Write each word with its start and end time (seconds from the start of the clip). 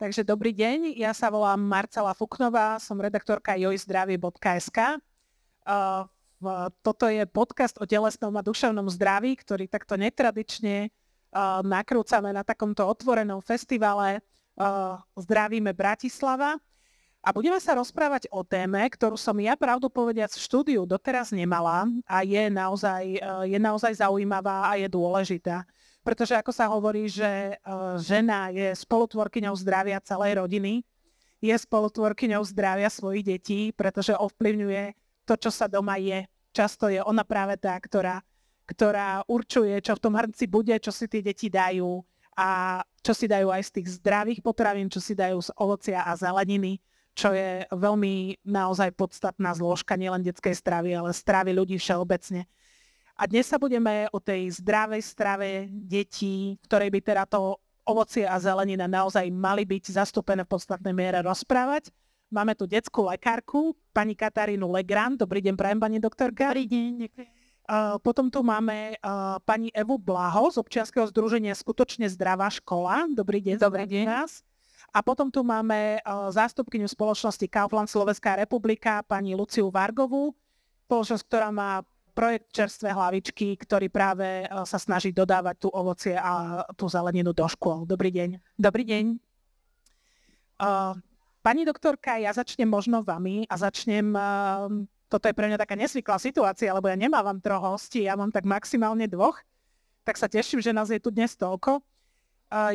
Takže 0.00 0.24
dobrý 0.24 0.56
deň, 0.56 0.96
ja 0.96 1.12
sa 1.12 1.28
volám 1.28 1.60
Marcela 1.60 2.16
Fuknová, 2.16 2.80
som 2.80 2.96
redaktorka 2.96 3.52
jojzdravie.sk. 3.52 4.96
Toto 6.80 7.04
je 7.04 7.28
podcast 7.28 7.76
o 7.76 7.84
telesnom 7.84 8.32
a 8.32 8.40
duševnom 8.40 8.88
zdraví, 8.88 9.36
ktorý 9.36 9.68
takto 9.68 10.00
netradične 10.00 10.88
nakrúcame 11.60 12.32
na 12.32 12.40
takomto 12.40 12.88
otvorenom 12.88 13.44
festivale 13.44 14.24
Zdravíme 15.20 15.76
Bratislava. 15.76 16.56
A 17.20 17.28
budeme 17.36 17.60
sa 17.60 17.76
rozprávať 17.76 18.32
o 18.32 18.40
téme, 18.40 18.80
ktorú 18.88 19.20
som 19.20 19.36
ja 19.36 19.52
pravdu 19.52 19.92
povediac 19.92 20.32
v 20.32 20.40
štúdiu 20.40 20.88
doteraz 20.88 21.28
nemala 21.28 21.84
a 22.08 22.24
je 22.24 22.48
naozaj, 22.48 23.20
je 23.44 23.58
naozaj 23.60 24.00
zaujímavá 24.00 24.64
a 24.64 24.80
je 24.80 24.88
dôležitá 24.88 25.68
pretože 26.10 26.34
ako 26.34 26.50
sa 26.50 26.66
hovorí, 26.66 27.06
že 27.06 27.54
uh, 27.62 27.94
žena 28.02 28.50
je 28.50 28.74
spolutvorkyňou 28.74 29.54
zdravia 29.54 30.02
celej 30.02 30.42
rodiny, 30.42 30.82
je 31.38 31.54
spolutvorkyňou 31.54 32.42
zdravia 32.50 32.90
svojich 32.90 33.22
detí, 33.22 33.70
pretože 33.70 34.18
ovplyvňuje 34.18 34.98
to, 35.22 35.38
čo 35.38 35.54
sa 35.54 35.70
doma 35.70 36.02
je. 36.02 36.26
Často 36.50 36.90
je 36.90 36.98
ona 36.98 37.22
práve 37.22 37.54
tá, 37.62 37.78
ktorá, 37.78 38.26
ktorá 38.66 39.22
určuje, 39.30 39.78
čo 39.78 39.94
v 39.94 40.02
tom 40.02 40.18
hrnci 40.18 40.50
bude, 40.50 40.74
čo 40.82 40.90
si 40.90 41.06
tie 41.06 41.22
deti 41.22 41.46
dajú 41.46 42.02
a 42.34 42.82
čo 43.06 43.14
si 43.14 43.30
dajú 43.30 43.54
aj 43.54 43.70
z 43.70 43.74
tých 43.78 44.02
zdravých 44.02 44.42
potravín, 44.42 44.90
čo 44.90 44.98
si 44.98 45.14
dajú 45.14 45.38
z 45.38 45.54
ovocia 45.62 46.02
a 46.02 46.18
zeleniny, 46.18 46.82
čo 47.14 47.30
je 47.30 47.70
veľmi 47.70 48.42
naozaj 48.42 48.98
podstatná 48.98 49.54
zložka 49.54 49.94
nielen 49.94 50.26
detskej 50.26 50.58
stravy, 50.58 50.90
ale 50.90 51.14
stravy 51.14 51.54
ľudí 51.54 51.78
všeobecne. 51.78 52.50
A 53.20 53.28
dnes 53.28 53.44
sa 53.44 53.60
budeme 53.60 54.08
o 54.16 54.18
tej 54.18 54.48
zdravej 54.64 55.04
strave 55.04 55.68
detí, 55.68 56.56
ktorej 56.64 56.88
by 56.88 57.00
teda 57.04 57.28
to 57.28 57.60
ovocie 57.84 58.24
a 58.24 58.40
zelenina 58.40 58.88
naozaj 58.88 59.28
mali 59.28 59.68
byť 59.68 59.92
zastúpené 59.92 60.48
v 60.48 60.56
podstatnej 60.56 60.96
miere 60.96 61.20
rozprávať. 61.20 61.92
Máme 62.32 62.56
tu 62.56 62.64
detskú 62.64 63.04
lekárku, 63.12 63.76
pani 63.92 64.16
Katarínu 64.16 64.64
Legrand. 64.72 65.20
Dobrý 65.20 65.44
deň, 65.44 65.52
prajem, 65.52 65.76
pani 65.76 66.00
doktorka. 66.00 66.48
Dobrý 66.48 66.64
deň, 66.64 66.90
ďakujem. 66.96 67.28
Uh, 67.68 68.00
potom 68.00 68.32
tu 68.32 68.40
máme 68.40 68.96
uh, 69.04 69.36
pani 69.44 69.68
Evu 69.76 70.00
Blaho 70.00 70.48
z 70.48 70.56
občianskeho 70.56 71.04
združenia 71.12 71.52
Skutočne 71.52 72.08
zdravá 72.08 72.48
škola. 72.48 73.04
Dobrý 73.12 73.44
deň. 73.44 73.60
Dobrý 73.60 73.84
deň. 73.84 74.04
Nás. 74.08 74.40
A 74.96 75.04
potom 75.04 75.28
tu 75.28 75.44
máme 75.44 76.00
uh, 76.00 76.32
zástupkyňu 76.32 76.88
spoločnosti 76.88 77.44
Kaufland 77.52 77.92
Slovenská 77.92 78.40
republika, 78.40 79.04
pani 79.04 79.36
Luciu 79.36 79.68
Vargovú, 79.68 80.32
spoločnosť, 80.88 81.24
ktorá 81.28 81.52
má 81.52 81.84
projekt 82.20 82.52
Čerstvé 82.52 82.92
hlavičky, 82.92 83.56
ktorý 83.56 83.88
práve 83.88 84.44
e, 84.44 84.46
sa 84.68 84.76
snaží 84.76 85.08
dodávať 85.08 85.56
tú 85.56 85.68
ovocie 85.72 86.12
a 86.12 86.60
tú 86.76 86.84
zeleninu 86.84 87.32
do 87.32 87.48
škôl. 87.48 87.88
Dobrý 87.88 88.12
deň. 88.12 88.36
Dobrý 88.60 88.84
deň. 88.84 89.16
Uh, 90.60 90.92
pani 91.40 91.64
doktorka, 91.64 92.20
ja 92.20 92.36
začnem 92.36 92.68
možno 92.68 93.00
vami 93.00 93.48
a 93.48 93.56
začnem, 93.56 94.12
uh, 94.12 94.68
toto 95.08 95.24
je 95.24 95.32
pre 95.32 95.48
mňa 95.48 95.56
taká 95.56 95.72
nesvyklá 95.72 96.20
situácia, 96.20 96.68
lebo 96.76 96.92
ja 96.92 97.00
nemávam 97.00 97.40
troch 97.40 97.64
hostí, 97.64 98.04
ja 98.04 98.12
mám 98.12 98.28
tak 98.28 98.44
maximálne 98.44 99.08
dvoch, 99.08 99.40
tak 100.04 100.20
sa 100.20 100.28
teším, 100.28 100.60
že 100.60 100.76
nás 100.76 100.92
je 100.92 101.00
tu 101.00 101.08
dnes 101.08 101.32
toľko. 101.32 101.80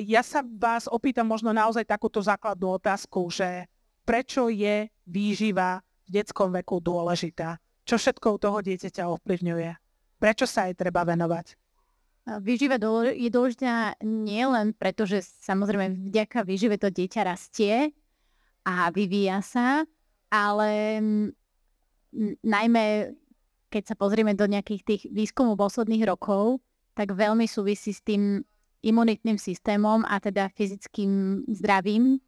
Ja 0.02 0.26
sa 0.26 0.42
vás 0.42 0.90
opýtam 0.90 1.30
možno 1.30 1.54
naozaj 1.54 1.86
takúto 1.86 2.24
základnú 2.24 2.80
otázku, 2.82 3.30
že 3.30 3.70
prečo 4.02 4.50
je 4.50 4.90
výživa 5.06 5.86
v 6.10 6.10
detskom 6.10 6.50
veku 6.50 6.82
dôležitá? 6.82 7.62
Čo 7.86 7.96
všetko 8.02 8.28
u 8.36 8.38
toho 8.42 8.58
dieťaťa 8.66 9.06
ovplyvňuje. 9.06 9.72
Prečo 10.18 10.46
sa 10.50 10.68
jej 10.68 10.76
treba 10.76 11.06
venovať? 11.06 11.54
Výživa 12.42 12.82
je 13.14 13.30
dôležitá 13.30 14.02
nielen 14.02 14.74
preto, 14.74 15.06
že 15.06 15.22
samozrejme 15.22 16.10
vďaka 16.10 16.42
výžive 16.42 16.82
to 16.82 16.90
dieťa 16.90 17.22
rastie 17.22 17.94
a 18.66 18.90
vyvíja 18.90 19.46
sa, 19.46 19.86
ale 20.34 20.98
najmä 22.42 23.14
keď 23.70 23.94
sa 23.94 23.96
pozrieme 24.00 24.34
do 24.34 24.48
nejakých 24.50 24.82
tých 24.88 25.02
výskumov 25.12 25.60
posledných 25.60 26.08
rokov, 26.08 26.64
tak 26.96 27.12
veľmi 27.12 27.46
súvisí 27.46 27.92
s 27.92 28.00
tým 28.02 28.40
imunitným 28.82 29.36
systémom 29.36 30.02
a 30.08 30.18
teda 30.24 30.48
fyzickým 30.56 31.44
zdravím, 31.52 32.24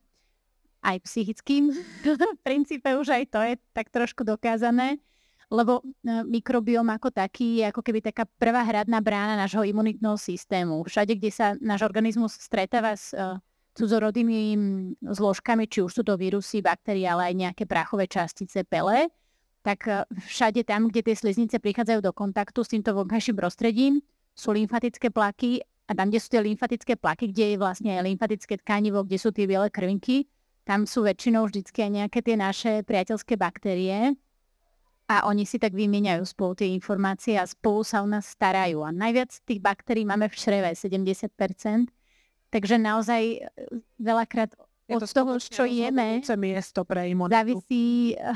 aj 0.84 1.02
psychickým. 1.08 1.74
v 2.38 2.42
princípe 2.44 2.92
už 2.94 3.16
aj 3.16 3.24
to 3.32 3.40
je 3.42 3.54
tak 3.74 3.90
trošku 3.90 4.28
dokázané 4.28 5.00
lebo 5.48 5.80
e, 5.80 5.84
mikrobióm 6.28 6.92
ako 6.92 7.08
taký 7.08 7.64
je 7.64 7.72
ako 7.72 7.80
keby 7.80 8.04
taká 8.04 8.28
prvá 8.28 8.68
hradná 8.68 9.00
brána 9.00 9.40
nášho 9.40 9.64
imunitného 9.64 10.20
systému. 10.20 10.84
Všade, 10.84 11.16
kde 11.16 11.32
sa 11.32 11.56
náš 11.64 11.88
organizmus 11.88 12.36
stretáva 12.36 13.00
s 13.00 13.16
uh, 13.16 13.40
cudzorodými 13.80 14.60
zložkami, 15.08 15.72
či 15.72 15.80
už 15.80 15.92
sú 15.92 16.02
to 16.04 16.20
vírusy, 16.20 16.60
baktérie, 16.60 17.08
ale 17.08 17.32
aj 17.32 17.36
nejaké 17.48 17.64
prachové 17.64 18.12
častice 18.12 18.68
pele, 18.68 19.08
tak 19.64 19.88
uh, 19.88 20.04
všade 20.28 20.68
tam, 20.68 20.92
kde 20.92 21.08
tie 21.08 21.16
sliznice 21.16 21.64
prichádzajú 21.64 22.04
do 22.04 22.12
kontaktu 22.12 22.60
s 22.68 22.72
týmto 22.76 22.92
vonkajším 22.92 23.40
prostredím, 23.40 23.94
sú 24.36 24.52
lymfatické 24.52 25.16
plaky 25.16 25.64
a 25.88 25.96
tam, 25.96 26.12
kde 26.12 26.20
sú 26.20 26.28
tie 26.28 26.44
lymfatické 26.44 27.00
plaky, 27.00 27.32
kde 27.32 27.56
je 27.56 27.58
vlastne 27.58 27.96
aj 27.96 28.04
lymfatické 28.04 28.60
tkanivo, 28.60 29.08
kde 29.08 29.16
sú 29.16 29.32
tie 29.32 29.48
biele 29.48 29.72
krvinky, 29.72 30.28
tam 30.68 30.84
sú 30.84 31.08
väčšinou 31.08 31.48
vždycky 31.48 31.88
aj 31.88 31.92
nejaké 32.04 32.20
tie 32.20 32.36
naše 32.36 32.72
priateľské 32.84 33.40
baktérie, 33.40 34.20
a 35.08 35.24
oni 35.24 35.48
si 35.48 35.56
tak 35.56 35.72
vymieňajú 35.72 36.24
spolu 36.28 36.60
tie 36.60 36.68
informácie 36.76 37.40
a 37.40 37.48
spolu 37.48 37.80
sa 37.88 38.04
o 38.04 38.08
nás 38.08 38.28
starajú. 38.28 38.84
A 38.84 38.92
najviac 38.92 39.32
tých 39.48 39.64
baktérií 39.64 40.04
máme 40.04 40.28
v 40.28 40.36
čreve, 40.36 40.70
70%. 40.76 41.32
Takže 42.52 42.76
naozaj 42.76 43.22
e, 43.24 43.40
veľakrát 44.00 44.56
od 44.88 45.04
to 45.04 45.08
toho, 45.08 45.36
čo 45.40 45.68
jeme, 45.68 46.24
miesto 46.40 46.88
pre 46.88 47.12
závisí 47.12 48.16
e, 48.16 48.36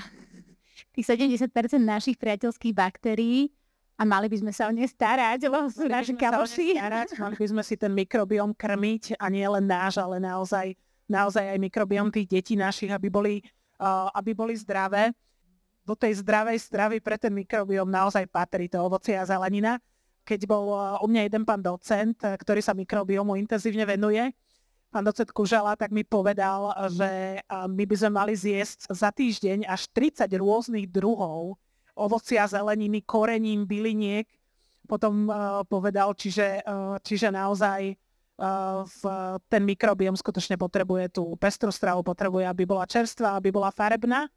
tých 0.96 1.06
70% 1.16 1.52
našich 1.80 2.20
priateľských 2.20 2.76
baktérií 2.76 3.52
a 3.96 4.04
mali 4.04 4.28
by 4.28 4.38
sme 4.40 4.52
sa 4.52 4.68
o 4.68 4.72
ne 4.72 4.84
starať, 4.84 5.48
lebo 5.48 5.68
sú 5.72 5.88
naši 5.88 6.16
kamoši. 6.16 6.76
Mali 7.20 7.38
by 7.40 7.48
sme 7.52 7.64
si 7.64 7.76
ten 7.80 7.92
mikrobióm 7.92 8.56
krmiť 8.56 9.20
a 9.20 9.28
nie 9.28 9.48
len 9.48 9.68
náš, 9.68 10.00
ale 10.00 10.20
naozaj, 10.20 10.76
naozaj 11.08 11.56
aj 11.56 11.60
mikrobióm 11.60 12.12
tých 12.12 12.28
detí 12.28 12.56
našich, 12.60 12.92
aby 12.92 13.08
boli, 13.08 13.46
uh, 13.80 14.12
aby 14.12 14.36
boli 14.36 14.58
zdravé 14.58 15.16
do 15.82 15.98
tej 15.98 16.22
zdravej 16.22 16.58
stravy 16.62 16.98
pre 17.02 17.18
ten 17.18 17.34
mikrobióm 17.34 17.90
naozaj 17.90 18.30
patrí 18.30 18.70
to 18.70 18.78
ovocie 18.82 19.18
a 19.18 19.26
zelenina. 19.26 19.82
Keď 20.22 20.46
bol 20.46 20.70
uh, 20.70 21.02
u 21.02 21.10
mňa 21.10 21.22
jeden 21.26 21.44
pán 21.44 21.66
docent, 21.66 22.18
uh, 22.22 22.38
ktorý 22.38 22.62
sa 22.62 22.78
mikrobiomu 22.78 23.34
intenzívne 23.34 23.82
venuje, 23.90 24.30
pán 24.94 25.02
docent 25.02 25.34
Kužala, 25.34 25.74
tak 25.74 25.90
mi 25.90 26.06
povedal, 26.06 26.70
že 26.94 27.42
uh, 27.42 27.66
my 27.66 27.84
by 27.90 27.96
sme 27.98 28.12
mali 28.14 28.34
zjesť 28.38 28.94
za 28.94 29.10
týždeň 29.10 29.66
až 29.66 29.90
30 29.90 30.30
rôznych 30.38 30.86
druhov 30.86 31.58
ovocia, 31.98 32.46
zeleniny, 32.46 33.02
korením, 33.02 33.66
byliniek. 33.68 34.30
Potom 34.88 35.30
povedal, 35.72 36.12
čiže, 36.18 36.64
čiže 37.06 37.32
naozaj 37.32 37.96
ten 39.48 39.62
mikrobióm 39.64 40.18
skutočne 40.18 40.60
potrebuje 40.60 41.16
tú 41.16 41.36
pestrú 41.40 41.72
stravu, 41.72 42.04
potrebuje, 42.04 42.44
aby 42.44 42.64
bola 42.68 42.90
čerstvá, 42.90 43.40
aby 43.40 43.56
bola 43.56 43.72
farebná 43.72 44.28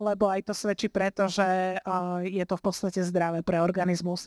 lebo 0.00 0.26
aj 0.26 0.50
to 0.50 0.54
svedčí 0.56 0.90
preto, 0.90 1.30
že 1.30 1.78
je 2.26 2.44
to 2.46 2.54
v 2.58 2.64
podstate 2.64 3.00
zdravé 3.02 3.46
pre 3.46 3.62
organizmus. 3.62 4.26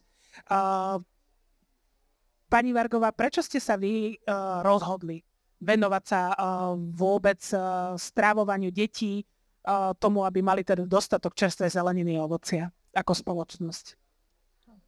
Pani 2.47 2.71
Vargová, 2.71 3.11
prečo 3.11 3.43
ste 3.43 3.59
sa 3.59 3.75
vy 3.75 4.15
rozhodli 4.63 5.19
venovať 5.59 6.03
sa 6.07 6.21
vôbec 6.77 7.43
strávovaniu 7.99 8.71
detí, 8.71 9.27
tomu, 9.99 10.23
aby 10.23 10.39
mali 10.39 10.63
teda 10.63 10.87
dostatok 10.87 11.35
čerstvej 11.35 11.75
zeleniny 11.75 12.15
a 12.15 12.23
ovocia 12.23 12.71
ako 12.95 13.11
spoločnosť? 13.11 13.99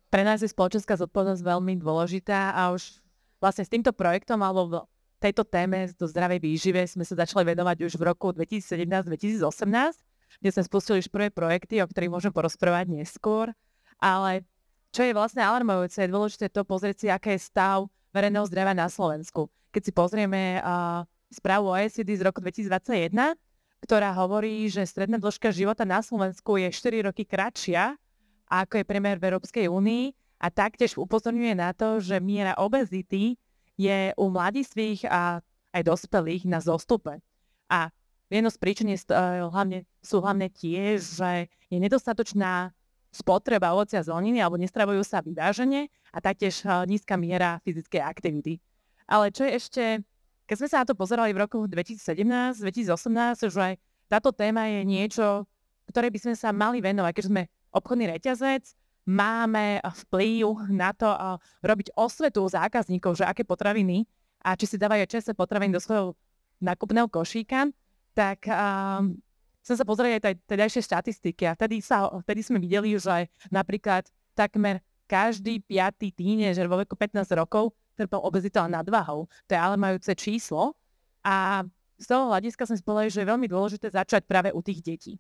Pre 0.09 0.23
nás 0.23 0.39
je 0.39 0.47
spoločenská 0.47 0.95
zodpovednosť 0.95 1.43
veľmi 1.43 1.77
dôležitá 1.83 2.55
a 2.55 2.71
už 2.71 3.03
vlastne 3.43 3.67
s 3.67 3.69
týmto 3.69 3.91
projektom 3.91 4.39
alebo 4.39 4.87
v 4.89 5.19
tejto 5.19 5.43
téme 5.43 5.91
do 5.99 6.07
zdravej 6.07 6.39
výžive 6.39 6.81
sme 6.87 7.03
sa 7.03 7.13
začali 7.19 7.43
venovať 7.43 7.91
už 7.91 7.99
v 7.99 8.03
roku 8.07 8.31
2017-2018 8.31 10.08
kde 10.37 10.49
sme 10.53 10.63
spustili 10.63 11.01
už 11.01 11.09
prvé 11.09 11.33
projekty, 11.33 11.81
o 11.81 11.89
ktorých 11.89 12.13
môžem 12.13 12.33
porozprávať 12.33 12.93
neskôr. 12.93 13.49
Ale 13.97 14.45
čo 14.93 15.05
je 15.05 15.17
vlastne 15.17 15.41
alarmujúce, 15.41 16.05
je 16.05 16.13
dôležité 16.13 16.45
to 16.53 16.61
pozrieť 16.61 16.95
si, 16.97 17.07
aké 17.09 17.37
je 17.37 17.45
stav 17.45 17.89
verejného 18.13 18.45
zdravia 18.45 18.73
na 18.77 18.89
Slovensku. 18.89 19.49
Keď 19.69 19.81
si 19.85 19.91
pozrieme 19.93 20.57
uh, 20.61 21.05
správu 21.29 21.73
OECD 21.73 22.17
z 22.17 22.25
roku 22.25 22.41
2021, 22.41 23.13
ktorá 23.85 24.11
hovorí, 24.17 24.65
že 24.67 24.83
stredná 24.83 25.21
dĺžka 25.21 25.53
života 25.53 25.85
na 25.85 26.01
Slovensku 26.01 26.57
je 26.57 26.73
4 26.73 27.05
roky 27.09 27.23
kratšia, 27.23 27.95
ako 28.49 28.81
je 28.81 28.85
priemer 28.89 29.21
v 29.21 29.29
Európskej 29.29 29.69
únii 29.69 30.11
a 30.41 30.47
taktiež 30.49 30.97
upozorňuje 30.97 31.53
na 31.53 31.69
to, 31.77 32.01
že 32.01 32.17
miera 32.17 32.57
obezity 32.57 33.37
je 33.77 34.11
u 34.17 34.25
mladistvých 34.27 35.05
a 35.07 35.39
aj 35.69 35.81
dospelých 35.85 36.49
na 36.49 36.59
zostupe. 36.59 37.21
A 37.69 37.93
Jedno 38.29 38.53
z 38.53 38.57
príčin 38.61 38.87
je, 38.93 39.01
uh, 39.09 39.49
hlavne, 39.49 39.89
sú 40.05 40.21
hlavne 40.21 40.53
tie, 40.53 41.01
že 41.01 41.49
je 41.69 41.77
nedostatočná 41.81 42.73
spotreba 43.09 43.73
ovocia 43.73 44.01
a 44.01 44.05
zeleniny 44.05 44.37
alebo 44.37 44.61
nestravujú 44.61 45.01
sa 45.01 45.25
vyváženie 45.25 45.89
a 46.13 46.17
taktiež 46.21 46.61
uh, 46.61 46.85
nízka 46.85 47.17
miera 47.17 47.57
fyzickej 47.65 48.01
aktivity. 48.05 48.61
Ale 49.09 49.33
čo 49.33 49.49
je 49.49 49.51
ešte 49.57 49.83
keď 50.49 50.57
sme 50.57 50.69
sa 50.73 50.81
na 50.81 50.85
to 50.89 50.97
pozerali 50.97 51.29
v 51.29 51.45
roku 51.45 51.69
2017, 51.69 52.65
2018, 52.65 53.53
že 53.53 53.77
táto 54.09 54.33
téma 54.33 54.65
je 54.65 54.81
niečo, 54.81 55.45
ktoré 55.93 56.09
by 56.09 56.17
sme 56.25 56.33
sa 56.33 56.49
mali 56.49 56.81
venovať, 56.81 57.13
keď 57.13 57.25
sme 57.29 57.41
obchodný 57.69 58.17
reťazec, 58.17 58.73
máme 59.05 59.77
vplyv 60.09 60.73
na 60.73 60.89
to 60.97 61.05
robiť 61.61 61.93
osvetu 61.93 62.49
zákazníkov, 62.49 63.21
že 63.21 63.29
aké 63.29 63.45
potraviny 63.45 64.09
a 64.41 64.57
či 64.57 64.65
si 64.65 64.81
dávajú 64.81 65.05
čestné 65.05 65.37
potraviny 65.37 65.69
do 65.69 65.77
svojho 65.77 66.17
nákupného 66.65 67.05
košíka, 67.05 67.69
tak 68.19 68.51
um, 68.51 69.15
som 69.63 69.75
sa 69.79 69.87
pozrieť 69.87 70.27
aj 70.27 70.35
tedajšie 70.43 70.83
štatistiky 70.83 71.47
a 71.47 71.55
vtedy, 71.55 71.79
sa, 71.79 72.11
vtedy 72.27 72.43
sme 72.43 72.59
videli, 72.59 72.99
že 72.99 73.31
napríklad 73.47 74.11
takmer 74.35 74.83
každý 75.07 75.63
piatý 75.63 76.11
tínežer 76.11 76.67
vo 76.67 76.83
veku 76.83 76.99
15 76.99 77.23
rokov 77.39 77.71
trpel 77.95 78.19
obezitou 78.19 78.67
a 78.67 78.71
nadvahou. 78.71 79.31
To 79.47 79.51
je 79.51 79.59
majúce 79.79 80.11
číslo. 80.19 80.75
A 81.23 81.63
z 81.99 82.05
toho 82.07 82.31
hľadiska 82.31 82.67
sme 82.67 82.79
povedali, 82.83 83.11
že 83.11 83.23
je 83.23 83.31
veľmi 83.31 83.47
dôležité 83.47 83.87
začať 83.91 84.27
práve 84.27 84.51
u 84.51 84.59
tých 84.63 84.79
detí. 84.83 85.13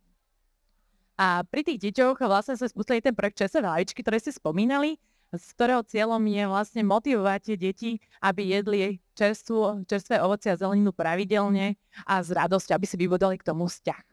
A 1.19 1.43
pri 1.43 1.67
tých 1.67 1.79
deťoch 1.91 2.23
vlastne 2.23 2.55
sme 2.55 2.71
spustili 2.71 3.03
ten 3.03 3.11
projekt 3.11 3.43
Česé 3.43 3.59
vajíčky, 3.59 3.99
ktoré 3.99 4.23
ste 4.23 4.31
spomínali, 4.31 4.95
z 5.29 5.47
ktorého 5.53 5.85
cieľom 5.85 6.21
je 6.25 6.43
vlastne 6.49 6.81
motivovať 6.81 7.39
tie 7.53 7.57
deti, 7.57 7.91
aby 8.21 8.41
jedli 8.49 8.97
čerstvu, 9.13 9.85
čerstvé 9.85 10.17
ovoci 10.23 10.49
a 10.49 10.57
zeleninu 10.57 10.89
pravidelne 10.89 11.77
a 12.09 12.23
s 12.25 12.33
radosťou, 12.33 12.73
aby 12.73 12.87
si 12.89 12.97
vybudali 12.97 13.37
k 13.37 13.45
tomu 13.45 13.69
vzťah. 13.69 14.03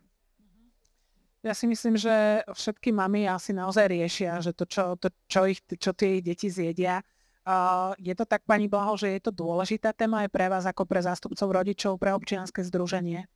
Ja 1.47 1.55
si 1.55 1.71
myslím, 1.71 1.95
že 1.95 2.43
všetky 2.51 2.91
mamy 2.91 3.31
asi 3.31 3.55
naozaj 3.55 3.87
riešia, 3.87 4.43
že 4.43 4.51
to, 4.51 4.67
čo, 4.67 4.99
to, 4.99 5.15
čo, 5.31 5.47
ich, 5.47 5.63
čo 5.63 5.95
tie 5.95 6.19
ich 6.19 6.27
deti 6.27 6.51
zjedia. 6.51 7.07
Uh, 7.47 7.95
je 8.03 8.11
to 8.19 8.27
tak, 8.27 8.43
pani 8.43 8.67
Blaho, 8.67 8.99
že 8.99 9.15
je 9.15 9.23
to 9.23 9.31
dôležitá 9.31 9.95
téma 9.95 10.27
aj 10.27 10.35
pre 10.35 10.51
vás 10.51 10.67
ako 10.67 10.83
pre 10.83 10.99
zástupcov 10.99 11.47
rodičov, 11.47 12.03
pre 12.03 12.11
občianske 12.11 12.67
združenie? 12.67 13.31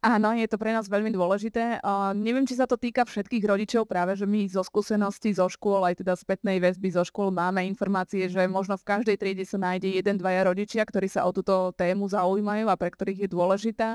Áno, 0.00 0.32
je 0.32 0.48
to 0.48 0.56
pre 0.56 0.72
nás 0.72 0.88
veľmi 0.88 1.12
dôležité. 1.12 1.76
Uh, 1.84 2.16
neviem, 2.16 2.48
či 2.48 2.56
sa 2.56 2.64
to 2.64 2.80
týka 2.80 3.04
všetkých 3.04 3.44
rodičov, 3.44 3.84
práve 3.84 4.16
že 4.16 4.24
my 4.24 4.48
zo 4.48 4.64
skúseností 4.64 5.36
zo 5.36 5.44
škôl, 5.44 5.84
aj 5.84 6.00
teda 6.00 6.16
spätnej 6.16 6.56
väzby 6.56 6.88
zo 6.88 7.04
škôl 7.04 7.28
máme 7.28 7.60
informácie, 7.68 8.24
že 8.32 8.48
možno 8.48 8.80
v 8.80 8.88
každej 8.88 9.20
triede 9.20 9.44
sa 9.44 9.60
nájde 9.60 9.92
jeden, 10.00 10.16
dvaja 10.16 10.48
rodičia, 10.48 10.88
ktorí 10.88 11.04
sa 11.04 11.28
o 11.28 11.36
túto 11.36 11.76
tému 11.76 12.08
zaujímajú 12.08 12.72
a 12.72 12.80
pre 12.80 12.88
ktorých 12.88 13.28
je 13.28 13.28
dôležitá 13.28 13.88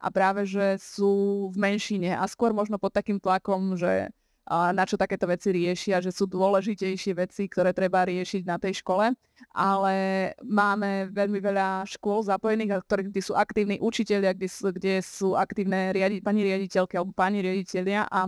a 0.00 0.08
práve, 0.08 0.48
že 0.48 0.80
sú 0.80 1.52
v 1.52 1.56
menšine 1.60 2.16
a 2.16 2.24
skôr 2.24 2.56
možno 2.56 2.80
pod 2.80 2.96
takým 2.96 3.20
tlakom, 3.20 3.76
že 3.76 4.08
na 4.48 4.82
čo 4.88 4.96
takéto 4.96 5.28
veci 5.28 5.52
riešia, 5.52 6.00
že 6.02 6.10
sú 6.10 6.26
dôležitejšie 6.26 7.12
veci, 7.14 7.46
ktoré 7.46 7.70
treba 7.70 8.02
riešiť 8.06 8.42
na 8.46 8.56
tej 8.56 8.80
škole. 8.80 9.14
Ale 9.54 9.94
máme 10.42 11.12
veľmi 11.12 11.38
veľa 11.38 11.86
škôl 11.86 12.26
zapojených, 12.26 12.82
ktorých 12.84 13.08
kde 13.14 13.22
sú 13.22 13.32
aktívni 13.36 13.76
učiteľia, 13.78 14.34
kde 14.34 14.48
sú, 14.50 14.68
kde 14.74 14.94
sú 15.00 15.28
aktívne 15.38 15.94
riadi, 15.94 16.18
pani 16.20 16.44
riaditeľky 16.44 16.98
alebo 16.98 17.14
pani 17.14 17.40
riaditeľia 17.40 18.10
a 18.10 18.26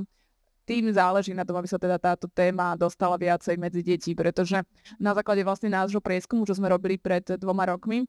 tým 0.63 0.95
záleží 0.95 1.35
na 1.35 1.43
tom, 1.43 1.59
aby 1.59 1.67
sa 1.67 1.75
teda 1.75 1.99
táto 1.99 2.31
téma 2.31 2.79
dostala 2.79 3.19
viacej 3.19 3.59
medzi 3.59 3.83
deti, 3.83 4.15
pretože 4.15 4.63
na 5.03 5.11
základe 5.11 5.43
vlastne 5.43 5.67
nášho 5.67 5.99
prieskumu, 5.99 6.47
čo 6.47 6.55
sme 6.55 6.71
robili 6.71 7.03
pred 7.03 7.35
dvoma 7.35 7.67
rokmi, 7.67 8.07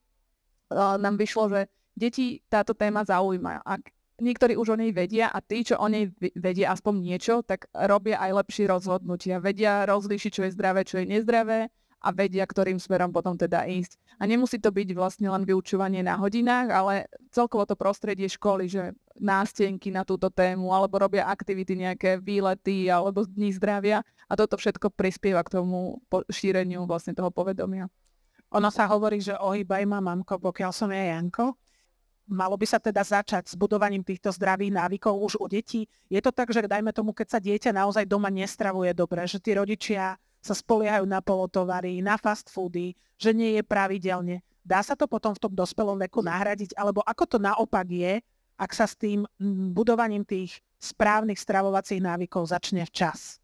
nám 0.70 1.18
vyšlo, 1.18 1.50
že 1.50 1.66
deti 1.98 2.46
táto 2.46 2.78
téma 2.78 3.02
zaujíma. 3.10 3.66
Ak 3.66 3.90
niektorí 4.22 4.54
už 4.60 4.74
o 4.74 4.80
nej 4.80 4.92
vedia 4.94 5.30
a 5.30 5.40
tí, 5.42 5.66
čo 5.66 5.80
o 5.80 5.88
nej 5.90 6.12
vedia 6.38 6.74
aspoň 6.74 6.94
niečo, 7.02 7.36
tak 7.42 7.70
robia 7.74 8.22
aj 8.22 8.46
lepšie 8.46 8.66
rozhodnutia. 8.70 9.42
Vedia 9.42 9.88
rozlíšiť, 9.90 10.32
čo 10.32 10.42
je 10.46 10.54
zdravé, 10.54 10.86
čo 10.86 11.02
je 11.02 11.10
nezdravé 11.10 11.72
a 12.04 12.12
vedia, 12.12 12.44
ktorým 12.44 12.84
smerom 12.84 13.16
potom 13.16 13.40
teda 13.40 13.64
ísť. 13.64 13.96
A 14.20 14.28
nemusí 14.28 14.60
to 14.60 14.76
byť 14.76 14.92
vlastne 14.92 15.32
len 15.32 15.48
vyučovanie 15.48 16.04
na 16.04 16.20
hodinách, 16.20 16.68
ale 16.68 16.94
celkovo 17.32 17.64
to 17.64 17.80
prostredie 17.80 18.28
školy, 18.28 18.68
že 18.68 18.92
nástenky 19.18 19.88
na 19.88 20.04
túto 20.04 20.28
tému, 20.28 20.76
alebo 20.76 21.00
robia 21.00 21.32
aktivity, 21.32 21.80
nejaké 21.80 22.20
výlety, 22.20 22.92
alebo 22.92 23.24
dní 23.24 23.56
zdravia 23.56 24.04
a 24.28 24.34
toto 24.36 24.60
všetko 24.60 24.92
prispieva 24.92 25.42
k 25.48 25.64
tomu 25.64 26.04
šíreniu 26.28 26.84
vlastne 26.84 27.16
toho 27.16 27.32
povedomia. 27.32 27.88
Ono 28.54 28.70
sa 28.70 28.86
hovorí, 28.92 29.18
že 29.24 29.34
ohýbaj 29.34 29.88
ma 29.88 30.04
mamko, 30.04 30.38
pokiaľ 30.38 30.72
som 30.76 30.92
ja 30.94 31.18
Janko. 31.18 31.58
Malo 32.24 32.56
by 32.56 32.64
sa 32.64 32.80
teda 32.80 33.04
začať 33.04 33.52
s 33.52 33.56
budovaním 33.60 34.00
týchto 34.00 34.32
zdravých 34.32 34.72
návykov 34.72 35.12
už 35.12 35.34
u 35.44 35.48
detí. 35.52 35.92
Je 36.08 36.24
to 36.24 36.32
tak, 36.32 36.56
že 36.56 36.64
dajme 36.64 36.96
tomu, 36.96 37.12
keď 37.12 37.28
sa 37.36 37.40
dieťa 37.44 37.76
naozaj 37.76 38.08
doma 38.08 38.32
nestravuje 38.32 38.96
dobre, 38.96 39.28
že 39.28 39.44
tí 39.44 39.52
rodičia 39.52 40.16
sa 40.44 40.54
spoliehajú 40.56 41.04
na 41.04 41.20
polotovary, 41.20 42.00
na 42.00 42.16
fast 42.16 42.48
foody, 42.48 42.96
že 43.20 43.36
nie 43.36 43.60
je 43.60 43.64
pravidelne. 43.64 44.44
Dá 44.64 44.80
sa 44.80 44.96
to 44.96 45.08
potom 45.08 45.36
v 45.36 45.44
tom 45.44 45.52
dospelom 45.52 46.00
veku 46.00 46.24
nahradiť? 46.24 46.80
Alebo 46.80 47.04
ako 47.04 47.36
to 47.36 47.38
naopak 47.40 47.88
je, 47.92 48.24
ak 48.56 48.72
sa 48.72 48.88
s 48.88 48.96
tým 48.96 49.28
budovaním 49.76 50.24
tých 50.24 50.64
správnych 50.80 51.40
stravovacích 51.40 52.00
návykov 52.00 52.48
začne 52.48 52.88
včas? 52.88 53.44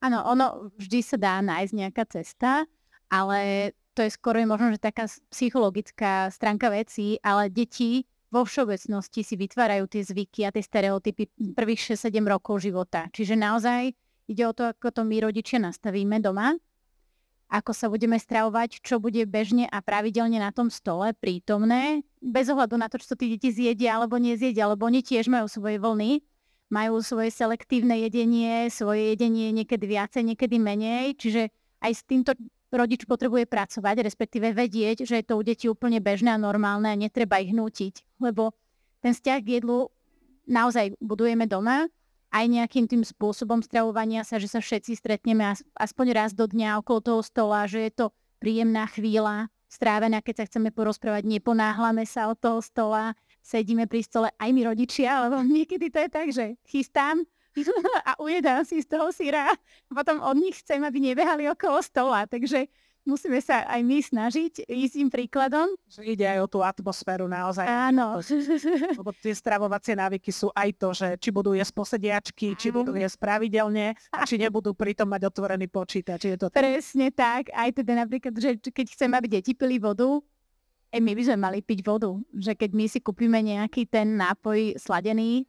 Áno, 0.00 0.24
ono 0.24 0.72
vždy 0.76 1.00
sa 1.04 1.16
dá 1.16 1.40
nájsť 1.40 1.72
nejaká 1.72 2.04
cesta, 2.08 2.64
ale 3.08 3.72
to 3.96 4.04
je 4.04 4.12
skoro 4.12 4.36
možno, 4.44 4.76
že 4.76 4.84
taká 4.84 5.08
psychologická 5.32 6.28
stránka 6.28 6.68
veci, 6.68 7.16
ale 7.24 7.48
deti 7.48 8.04
vo 8.28 8.44
všeobecnosti 8.44 9.24
si 9.24 9.34
vytvárajú 9.40 9.88
tie 9.88 10.04
zvyky 10.04 10.44
a 10.44 10.52
tie 10.52 10.60
stereotypy 10.60 11.32
prvých 11.56 11.96
6-7 11.96 12.20
rokov 12.28 12.60
života. 12.60 13.08
Čiže 13.08 13.40
naozaj 13.40 13.96
ide 14.28 14.44
o 14.44 14.52
to, 14.52 14.68
ako 14.68 14.92
to 14.92 15.02
my 15.08 15.24
rodičia 15.24 15.56
nastavíme 15.56 16.20
doma, 16.20 16.52
ako 17.46 17.70
sa 17.72 17.86
budeme 17.86 18.18
stravovať, 18.18 18.82
čo 18.82 18.98
bude 18.98 19.22
bežne 19.24 19.70
a 19.70 19.78
pravidelne 19.78 20.42
na 20.42 20.50
tom 20.50 20.68
stole 20.68 21.14
prítomné, 21.16 22.02
bez 22.18 22.50
ohľadu 22.50 22.76
na 22.76 22.90
to, 22.90 22.98
čo 22.98 23.14
tí 23.14 23.32
deti 23.38 23.54
zjedia 23.54 23.96
alebo 23.96 24.18
nezjedia, 24.18 24.66
lebo 24.66 24.84
oni 24.90 25.00
tiež 25.00 25.30
majú 25.30 25.46
svoje 25.46 25.78
vlny, 25.78 26.20
majú 26.68 26.98
svoje 26.98 27.30
selektívne 27.30 28.02
jedenie, 28.02 28.66
svoje 28.68 29.14
jedenie 29.14 29.54
niekedy 29.54 29.86
viacej, 29.86 30.26
niekedy 30.26 30.58
menej, 30.58 31.14
čiže 31.14 31.54
aj 31.78 31.92
s 31.94 32.02
týmto 32.02 32.34
rodič 32.76 33.02
potrebuje 33.08 33.48
pracovať, 33.48 34.04
respektíve 34.04 34.52
vedieť, 34.52 35.08
že 35.08 35.20
je 35.20 35.26
to 35.26 35.40
u 35.40 35.42
detí 35.42 35.66
úplne 35.66 35.98
bežné 35.98 36.36
a 36.36 36.40
normálne 36.40 36.92
a 36.92 36.96
netreba 36.96 37.40
ich 37.40 37.56
nútiť. 37.56 38.20
Lebo 38.20 38.52
ten 39.00 39.16
vzťah 39.16 39.38
k 39.40 39.60
jedlu 39.60 39.88
naozaj 40.46 40.94
budujeme 41.00 41.48
doma, 41.48 41.88
aj 42.30 42.44
nejakým 42.46 42.84
tým 42.84 43.02
spôsobom 43.06 43.64
stravovania 43.64 44.26
sa, 44.26 44.36
že 44.36 44.50
sa 44.50 44.60
všetci 44.60 44.98
stretneme 44.98 45.56
aspoň 45.78 46.06
raz 46.12 46.30
do 46.36 46.44
dňa 46.44 46.84
okolo 46.84 47.00
toho 47.00 47.20
stola, 47.24 47.64
že 47.64 47.88
je 47.88 47.92
to 47.94 48.06
príjemná 48.42 48.84
chvíľa 48.92 49.48
strávená, 49.66 50.22
keď 50.22 50.44
sa 50.44 50.46
chceme 50.48 50.70
porozprávať, 50.70 51.26
neponáhlame 51.26 52.06
sa 52.06 52.30
od 52.30 52.38
toho 52.38 52.62
stola, 52.62 53.16
sedíme 53.42 53.86
pri 53.86 54.00
stole 54.02 54.28
aj 54.36 54.50
my 54.50 54.60
rodičia, 54.74 55.26
lebo 55.26 55.42
niekedy 55.42 55.90
to 55.90 55.98
je 56.02 56.10
tak, 56.10 56.28
že 56.30 56.44
chystám, 56.66 57.22
a 58.08 58.12
ujedám 58.20 58.64
si 58.64 58.82
z 58.82 58.88
toho 58.88 59.08
syra. 59.12 59.52
Potom 59.88 60.20
od 60.20 60.36
nich 60.36 60.60
chcem, 60.60 60.82
aby 60.84 60.98
nebehali 61.00 61.48
okolo 61.48 61.80
stola. 61.80 62.28
Takže 62.28 62.68
musíme 63.06 63.38
sa 63.38 63.62
aj 63.70 63.80
my 63.86 63.98
snažiť 64.02 64.66
ísť 64.66 64.94
im 64.98 65.08
príkladom. 65.08 65.70
Že 65.86 66.02
ide 66.04 66.26
aj 66.26 66.38
o 66.42 66.50
tú 66.50 66.58
atmosféru 66.60 67.30
naozaj. 67.30 67.64
Áno. 67.64 68.18
Lebo 68.98 69.14
tie 69.14 69.32
stravovacie 69.32 69.94
návyky 69.94 70.34
sú 70.34 70.50
aj 70.52 70.68
to, 70.76 70.88
že 70.92 71.08
či 71.22 71.30
budú 71.30 71.54
jesť 71.54 71.72
posediačky, 71.72 72.58
či 72.58 72.74
budú 72.74 72.92
jesť 72.98 73.16
pravidelne 73.22 73.94
a 74.10 74.26
či 74.26 74.36
nebudú 74.36 74.74
pritom 74.74 75.06
mať 75.06 75.30
otvorený 75.30 75.70
počítač. 75.70 76.34
Je 76.34 76.36
to 76.36 76.50
tak? 76.50 76.60
Presne 76.60 77.14
tak. 77.14 77.54
Aj 77.54 77.70
teda 77.70 77.94
napríklad, 77.94 78.34
že 78.34 78.58
keď 78.58 78.86
chcem, 78.92 79.10
aby 79.14 79.38
deti 79.38 79.54
pili 79.54 79.78
vodu, 79.78 80.18
aj 80.90 81.00
my 81.02 81.12
by 81.14 81.22
sme 81.22 81.38
mali 81.38 81.58
piť 81.62 81.80
vodu. 81.86 82.10
Že 82.34 82.52
keď 82.58 82.70
my 82.74 82.84
si 82.90 82.98
kúpime 82.98 83.38
nejaký 83.38 83.86
ten 83.86 84.18
nápoj 84.18 84.82
sladený, 84.82 85.46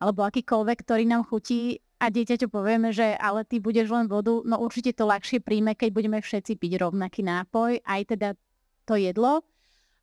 alebo 0.00 0.24
akýkoľvek, 0.28 0.78
ktorý 0.84 1.04
nám 1.08 1.24
chutí 1.28 1.80
a 1.96 2.12
dieťaťu 2.12 2.52
povieme, 2.52 2.92
že 2.92 3.16
ale 3.16 3.48
ty 3.48 3.56
budeš 3.56 3.88
len 3.88 4.04
vodu, 4.04 4.44
no 4.44 4.60
určite 4.60 4.92
to 4.92 5.08
ľahšie 5.08 5.40
príjme, 5.40 5.72
keď 5.72 5.88
budeme 5.96 6.18
všetci 6.20 6.60
piť 6.60 6.72
rovnaký 6.84 7.24
nápoj, 7.24 7.80
aj 7.80 8.02
teda 8.12 8.28
to 8.84 9.00
jedlo. 9.00 9.40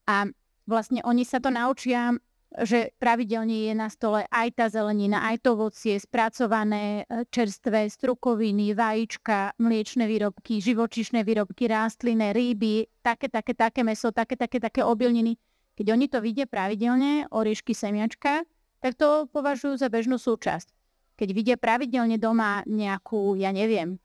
A 0.09 0.25
vlastne 0.65 1.05
oni 1.05 1.21
sa 1.21 1.37
to 1.37 1.53
naučia, 1.53 2.17
že 2.61 2.93
pravidelne 3.01 3.65
je 3.69 3.73
na 3.73 3.89
stole 3.89 4.29
aj 4.29 4.47
tá 4.53 4.65
zelenina, 4.69 5.25
aj 5.25 5.41
to 5.41 5.57
ovocie, 5.57 5.97
spracované 5.97 7.01
e, 7.09 7.25
čerstvé 7.33 7.89
strukoviny, 7.89 8.77
vajíčka, 8.77 9.57
mliečne 9.57 10.05
výrobky, 10.05 10.61
živočišné 10.61 11.25
výrobky, 11.25 11.65
rastlinné, 11.65 12.29
ryby, 12.29 12.85
také, 13.01 13.25
také, 13.25 13.57
také 13.57 13.81
meso, 13.81 14.13
také, 14.13 14.37
také, 14.37 14.61
také 14.61 14.85
obilniny. 14.85 15.33
Keď 15.73 15.85
oni 15.89 16.05
to 16.05 16.21
vidia 16.21 16.45
pravidelne, 16.45 17.25
oriešky, 17.33 17.73
semiačka, 17.73 18.45
tak 18.83 18.99
to 18.99 19.31
považujú 19.31 19.79
za 19.79 19.87
bežnú 19.87 20.19
súčasť. 20.19 20.67
Keď 21.15 21.29
vidia 21.31 21.55
pravidelne 21.55 22.19
doma 22.19 22.67
nejakú, 22.67 23.39
ja 23.39 23.55
neviem, 23.55 23.95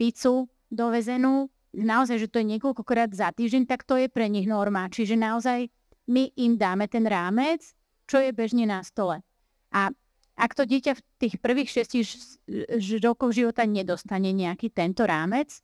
pizzu 0.00 0.48
dovezenú, 0.72 1.52
naozaj, 1.76 2.16
že 2.16 2.30
to 2.32 2.40
je 2.40 2.56
niekoľkokrát 2.56 3.12
za 3.12 3.28
týždeň, 3.28 3.68
tak 3.68 3.84
to 3.84 4.00
je 4.00 4.08
pre 4.08 4.32
nich 4.32 4.48
norma. 4.48 4.88
Čiže 4.88 5.20
naozaj 5.20 5.68
my 6.08 6.32
im 6.40 6.56
dáme 6.56 6.88
ten 6.88 7.04
rámec, 7.04 7.76
čo 8.08 8.24
je 8.24 8.32
bežne 8.32 8.64
na 8.64 8.80
stole. 8.80 9.20
A 9.68 9.92
ak 10.32 10.56
to 10.56 10.64
dieťa 10.64 10.96
v 10.96 11.04
tých 11.20 11.34
prvých 11.36 11.84
6 11.84 13.04
rokoch 13.04 13.36
života 13.36 13.68
nedostane 13.68 14.32
nejaký 14.32 14.72
tento 14.72 15.04
rámec, 15.04 15.60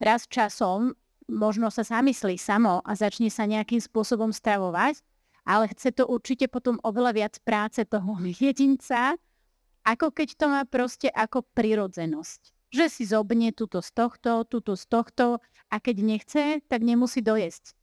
raz 0.00 0.24
časom 0.24 0.96
možno 1.28 1.68
sa 1.68 1.84
zamyslí 1.84 2.40
samo 2.40 2.80
a 2.80 2.96
začne 2.96 3.28
sa 3.28 3.44
nejakým 3.44 3.82
spôsobom 3.82 4.32
stravovať, 4.32 5.04
ale 5.46 5.70
chce 5.70 5.94
to 5.94 6.10
určite 6.10 6.50
potom 6.50 6.82
oveľa 6.82 7.12
viac 7.14 7.34
práce 7.46 7.86
toho 7.86 8.18
jedinca, 8.42 9.14
ako 9.86 10.10
keď 10.10 10.28
to 10.34 10.46
má 10.50 10.62
proste 10.66 11.08
ako 11.14 11.46
prirodzenosť. 11.54 12.52
Že 12.74 12.86
si 12.90 13.06
zobne 13.06 13.54
túto 13.54 13.78
z 13.78 13.94
tohto, 13.94 14.42
túto 14.42 14.74
z 14.74 14.84
tohto 14.90 15.38
a 15.70 15.76
keď 15.78 15.96
nechce, 16.02 16.42
tak 16.66 16.82
nemusí 16.82 17.22
dojesť. 17.22 17.78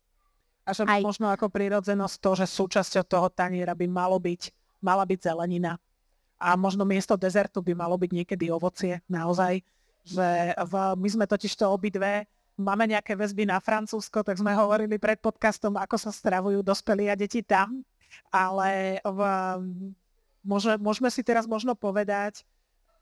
A 0.67 0.75
že 0.75 0.83
Aj. 0.87 0.99
možno 0.99 1.31
ako 1.31 1.47
prirodzenosť 1.47 2.15
to, 2.19 2.31
že 2.43 2.47
súčasťou 2.47 3.03
toho 3.07 3.27
taniera 3.31 3.75
by 3.75 3.87
malo 3.87 4.19
byť, 4.19 4.51
mala 4.83 5.07
byť 5.07 5.19
zelenina. 5.23 5.79
A 6.39 6.59
možno 6.59 6.83
miesto 6.83 7.15
dezertu 7.15 7.63
by 7.63 7.71
malo 7.71 7.95
byť 7.95 8.11
niekedy 8.11 8.51
ovocie, 8.51 8.99
naozaj. 9.07 9.63
Že 10.03 10.27
v, 10.67 10.73
my 10.99 11.07
sme 11.07 11.25
totiž 11.27 11.55
to 11.55 11.71
obidve, 11.71 12.27
máme 12.57 12.85
nejaké 12.89 13.17
väzby 13.17 13.49
na 13.49 13.57
Francúzsko, 13.57 14.21
tak 14.21 14.37
sme 14.37 14.53
hovorili 14.53 15.01
pred 15.01 15.17
podcastom, 15.17 15.77
ako 15.77 15.95
sa 15.97 16.11
stravujú 16.13 16.61
dospelí 16.61 17.09
a 17.09 17.17
deti 17.17 17.41
tam. 17.41 17.81
Ale 18.29 19.01
v, 19.01 19.19
môže, 20.45 20.77
môžeme 20.77 21.09
si 21.09 21.25
teraz 21.25 21.49
možno 21.49 21.73
povedať, 21.73 22.45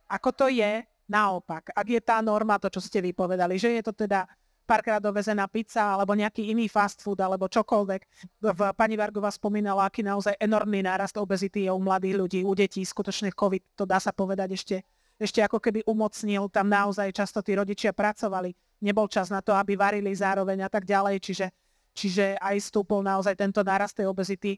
ako 0.08 0.30
to 0.32 0.46
je 0.48 0.84
naopak. 1.12 1.72
Ak 1.76 1.88
je 1.88 2.00
tá 2.00 2.24
norma, 2.24 2.56
to, 2.60 2.72
čo 2.72 2.80
ste 2.80 3.04
vypovedali, 3.04 3.60
že 3.60 3.76
je 3.80 3.84
to 3.84 3.92
teda 3.92 4.24
párkrát 4.64 5.04
dovezená 5.04 5.52
pizza 5.52 5.84
alebo 5.84 6.16
nejaký 6.16 6.48
iný 6.48 6.72
fast 6.72 7.04
food 7.04 7.20
alebo 7.20 7.52
čokoľvek. 7.52 8.02
V, 8.40 8.62
pani 8.72 8.96
Vargová 8.96 9.28
spomínala, 9.28 9.92
aký 9.92 10.00
naozaj 10.00 10.40
enormný 10.40 10.80
nárast 10.80 11.20
obezity 11.20 11.68
je 11.68 11.72
u 11.76 11.82
mladých 11.84 12.16
ľudí, 12.16 12.40
u 12.48 12.56
detí. 12.56 12.80
Skutočne 12.88 13.36
COVID, 13.36 13.76
to 13.76 13.84
dá 13.84 14.00
sa 14.00 14.16
povedať 14.16 14.56
ešte, 14.56 14.76
ešte 15.22 15.46
ako 15.46 15.62
keby 15.62 15.86
umocnil. 15.86 16.50
Tam 16.50 16.66
naozaj 16.66 17.14
často 17.14 17.46
tí 17.46 17.54
rodičia 17.54 17.94
pracovali. 17.94 18.82
Nebol 18.82 19.06
čas 19.06 19.30
na 19.30 19.46
to, 19.46 19.54
aby 19.54 19.78
varili 19.78 20.10
zároveň 20.10 20.66
a 20.66 20.70
tak 20.74 20.90
ďalej. 20.90 21.22
Čiže, 21.22 21.48
čiže 21.94 22.26
aj 22.42 22.58
stúpol 22.58 23.06
naozaj 23.06 23.38
tento 23.38 23.62
nárast 23.62 23.94
tej 23.94 24.10
obezity. 24.10 24.58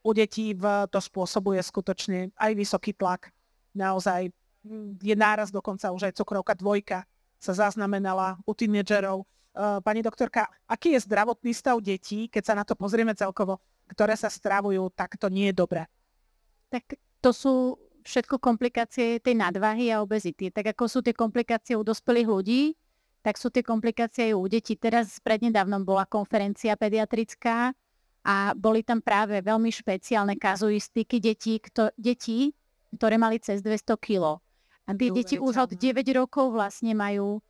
U 0.00 0.16
detí 0.16 0.56
v, 0.56 0.88
to 0.88 0.96
spôsobuje 0.96 1.60
skutočne 1.60 2.32
aj 2.32 2.52
vysoký 2.56 2.96
tlak. 2.96 3.28
Naozaj 3.76 4.32
hm, 4.64 4.96
je 5.04 5.12
náraz 5.12 5.52
dokonca 5.52 5.92
už 5.92 6.08
aj 6.08 6.16
cukrovka 6.16 6.56
dvojka 6.56 7.04
sa 7.36 7.52
zaznamenala 7.52 8.40
u 8.48 8.56
tínedžerov. 8.56 9.28
Uh, 9.52 9.84
pani 9.84 10.00
doktorka, 10.00 10.48
aký 10.64 10.96
je 10.96 11.04
zdravotný 11.04 11.52
stav 11.52 11.76
detí, 11.84 12.24
keď 12.24 12.42
sa 12.48 12.54
na 12.56 12.64
to 12.64 12.72
pozrieme 12.72 13.12
celkovo, 13.12 13.60
ktoré 13.84 14.16
sa 14.16 14.32
stravujú, 14.32 14.88
tak 14.96 15.20
to 15.20 15.28
nie 15.28 15.52
je 15.52 15.60
dobré? 15.60 15.84
Tak 16.72 16.96
to 17.20 17.36
sú 17.36 17.76
všetko 18.02 18.38
komplikácie 18.38 19.22
tej 19.22 19.34
nadvahy 19.38 19.90
a 19.94 20.02
obezity. 20.02 20.50
Tak 20.50 20.76
ako 20.76 20.84
sú 20.86 20.98
tie 21.00 21.14
komplikácie 21.16 21.78
u 21.78 21.86
dospelých 21.86 22.28
ľudí, 22.28 22.62
tak 23.22 23.38
sú 23.38 23.48
tie 23.54 23.62
komplikácie 23.62 24.30
aj 24.30 24.34
u 24.34 24.44
detí. 24.50 24.74
Teraz 24.74 25.22
prednedávnom 25.22 25.86
bola 25.86 26.04
konferencia 26.04 26.74
pediatrická 26.74 27.70
a 28.22 28.36
boli 28.54 28.82
tam 28.82 28.98
práve 28.98 29.38
veľmi 29.42 29.70
špeciálne 29.70 30.34
kazuistiky 30.38 31.22
detí, 31.22 31.62
kto, 31.62 31.94
detí 31.94 32.54
ktoré 32.92 33.16
mali 33.16 33.40
cez 33.40 33.64
200 33.64 33.96
kg. 33.96 34.38
A 34.84 34.90
tie 34.92 35.08
deti 35.08 35.40
už 35.40 35.54
od 35.56 35.70
9 35.72 36.04
rokov 36.12 36.52
vlastne 36.52 36.92
majú 36.92 37.40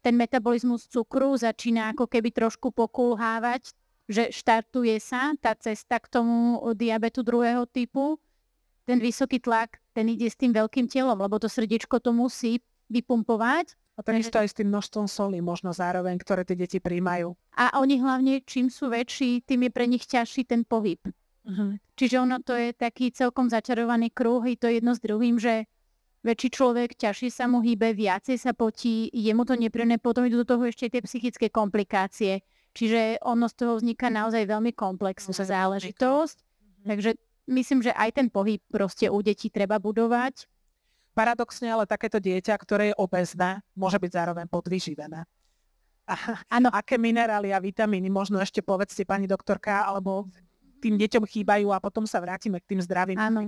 ten 0.00 0.16
metabolizmus 0.16 0.88
cukru, 0.88 1.36
začína 1.36 1.92
ako 1.92 2.08
keby 2.08 2.32
trošku 2.32 2.72
pokulhávať, 2.72 3.76
že 4.08 4.32
štartuje 4.32 4.96
sa 4.96 5.36
tá 5.36 5.52
cesta 5.52 6.00
k 6.00 6.08
tomu 6.08 6.56
diabetu 6.72 7.20
druhého 7.20 7.68
typu. 7.68 8.16
Ten 8.88 8.98
vysoký 8.98 9.38
tlak, 9.40 9.78
ten 9.92 10.08
ide 10.08 10.28
s 10.28 10.36
tým 10.36 10.52
veľkým 10.54 10.88
telom, 10.88 11.18
lebo 11.18 11.36
to 11.36 11.46
srdiečko 11.46 12.00
to 12.00 12.10
musí 12.14 12.64
vypumpovať. 12.90 13.76
A 13.96 14.00
takisto 14.00 14.40
aj 14.40 14.48
s 14.48 14.56
tým 14.56 14.72
množstvom 14.72 15.06
soli 15.06 15.44
možno 15.44 15.76
zároveň, 15.76 16.16
ktoré 16.16 16.48
tie 16.48 16.56
deti 16.56 16.80
príjmajú. 16.80 17.36
A 17.60 17.76
oni 17.76 18.00
hlavne, 18.00 18.40
čím 18.48 18.72
sú 18.72 18.88
väčší, 18.88 19.44
tým 19.44 19.68
je 19.68 19.70
pre 19.70 19.84
nich 19.84 20.08
ťažší 20.08 20.48
ten 20.48 20.64
pohyb. 20.64 20.96
Uh-huh. 21.44 21.76
Čiže 22.00 22.16
ono 22.16 22.40
to 22.40 22.56
je 22.56 22.72
taký 22.72 23.12
celkom 23.12 23.52
začarovaný 23.52 24.08
kruh, 24.08 24.40
i 24.48 24.56
to 24.56 24.72
jedno 24.72 24.96
s 24.96 25.04
druhým, 25.04 25.36
že 25.36 25.68
väčší 26.24 26.48
človek, 26.48 26.96
ťažšie 26.96 27.28
sa 27.28 27.44
mu 27.44 27.60
hýbe, 27.60 27.92
viacej 27.92 28.40
sa 28.40 28.52
potí, 28.56 29.12
je 29.12 29.32
mu 29.36 29.44
to 29.44 29.56
nepríjemné, 29.56 30.00
potom 30.00 30.24
idú 30.24 30.44
do 30.44 30.56
toho 30.56 30.68
ešte 30.68 30.88
tie 30.88 31.04
psychické 31.04 31.52
komplikácie. 31.52 32.40
Čiže 32.72 33.20
ono 33.20 33.50
z 33.50 33.54
toho 33.56 33.72
vzniká 33.76 34.08
naozaj 34.08 34.46
veľmi 34.46 34.72
komplexná 34.72 35.36
záležitosť. 35.36 36.36
Mhm. 36.40 36.86
Takže 36.88 37.10
myslím, 37.48 37.80
že 37.84 37.94
aj 37.94 38.10
ten 38.16 38.26
pohyb 38.28 38.60
proste 38.68 39.08
u 39.08 39.20
detí 39.24 39.48
treba 39.48 39.80
budovať. 39.80 40.44
Paradoxne, 41.14 41.70
ale 41.70 41.90
takéto 41.90 42.22
dieťa, 42.22 42.54
ktoré 42.58 42.92
je 42.92 42.98
obezné, 42.98 43.60
môže 43.74 43.98
byť 43.98 44.10
zároveň 44.10 44.46
podvyživené. 44.46 45.26
Áno. 46.50 46.68
Aké 46.80 46.98
minerály 46.98 47.54
a 47.54 47.62
vitamíny 47.62 48.10
možno 48.10 48.42
ešte 48.42 48.62
povedzte, 48.62 49.06
pani 49.06 49.30
doktorka, 49.30 49.86
alebo 49.86 50.26
tým 50.80 50.96
deťom 50.96 51.28
chýbajú 51.28 51.70
a 51.70 51.78
potom 51.78 52.08
sa 52.08 52.18
vrátime 52.18 52.58
k 52.58 52.74
tým 52.74 52.80
zdravým 52.80 53.18
Áno. 53.20 53.46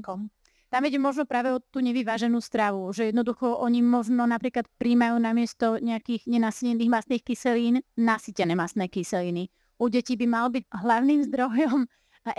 Tam 0.72 0.88
ide 0.88 0.96
možno 0.96 1.28
práve 1.28 1.52
o 1.52 1.60
tú 1.60 1.84
nevyváženú 1.84 2.40
stravu, 2.40 2.88
že 2.96 3.12
jednoducho 3.12 3.60
oni 3.60 3.84
možno 3.84 4.24
napríklad 4.24 4.64
príjmajú 4.80 5.20
namiesto 5.20 5.76
nejakých 5.76 6.24
nenasynených 6.24 6.88
masných 6.88 7.22
kyselín 7.28 7.84
nasytené 7.92 8.56
masné 8.56 8.88
kyseliny. 8.88 9.52
U 9.76 9.92
detí 9.92 10.16
by 10.16 10.24
mal 10.24 10.48
byť 10.48 10.64
hlavným 10.72 11.20
zdrojom 11.28 11.84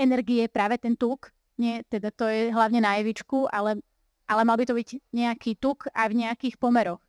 energie 0.01 0.49
práve 0.49 0.81
ten 0.81 0.97
tuk, 0.97 1.29
nie, 1.57 1.85
teda 1.87 2.09
to 2.09 2.25
je 2.25 2.49
hlavne 2.49 2.81
na 2.81 2.97
jevičku, 2.97 3.49
ale, 3.49 3.81
ale 4.25 4.41
mal 4.43 4.57
by 4.57 4.65
to 4.65 4.73
byť 4.73 4.89
nejaký 5.13 5.57
tuk 5.61 5.85
aj 5.93 6.07
v 6.09 6.19
nejakých 6.25 6.55
pomeroch. 6.57 7.01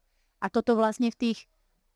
A 0.45 0.53
toto 0.53 0.77
vlastne 0.77 1.09
v 1.09 1.17
tých 1.17 1.39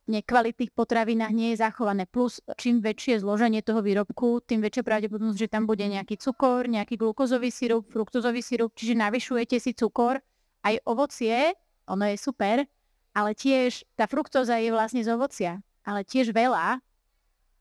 nekvalitných 0.08 0.72
potravinách 0.72 1.32
nie 1.36 1.52
je 1.52 1.60
zachované. 1.60 2.08
Plus, 2.08 2.40
čím 2.56 2.80
väčšie 2.80 3.20
zloženie 3.20 3.60
toho 3.60 3.84
výrobku, 3.84 4.40
tým 4.40 4.64
väčšia 4.64 4.82
pravdepodobnosť, 4.82 5.36
že 5.36 5.52
tam 5.52 5.68
bude 5.68 5.84
nejaký 5.84 6.16
cukor, 6.16 6.64
nejaký 6.64 6.96
glukózový 6.96 7.52
sirup, 7.52 7.84
fruktozový 7.92 8.40
sirup, 8.40 8.72
čiže 8.72 8.96
navyšujete 8.96 9.60
si 9.60 9.76
cukor. 9.76 10.24
Aj 10.64 10.74
ovocie, 10.88 11.52
ono 11.84 12.08
je 12.08 12.16
super, 12.16 12.64
ale 13.12 13.30
tiež 13.36 13.84
tá 13.94 14.08
fruktóza 14.08 14.56
je 14.56 14.72
vlastne 14.72 15.04
z 15.04 15.12
ovocia, 15.12 15.60
ale 15.84 16.02
tiež 16.08 16.32
veľa 16.32 16.80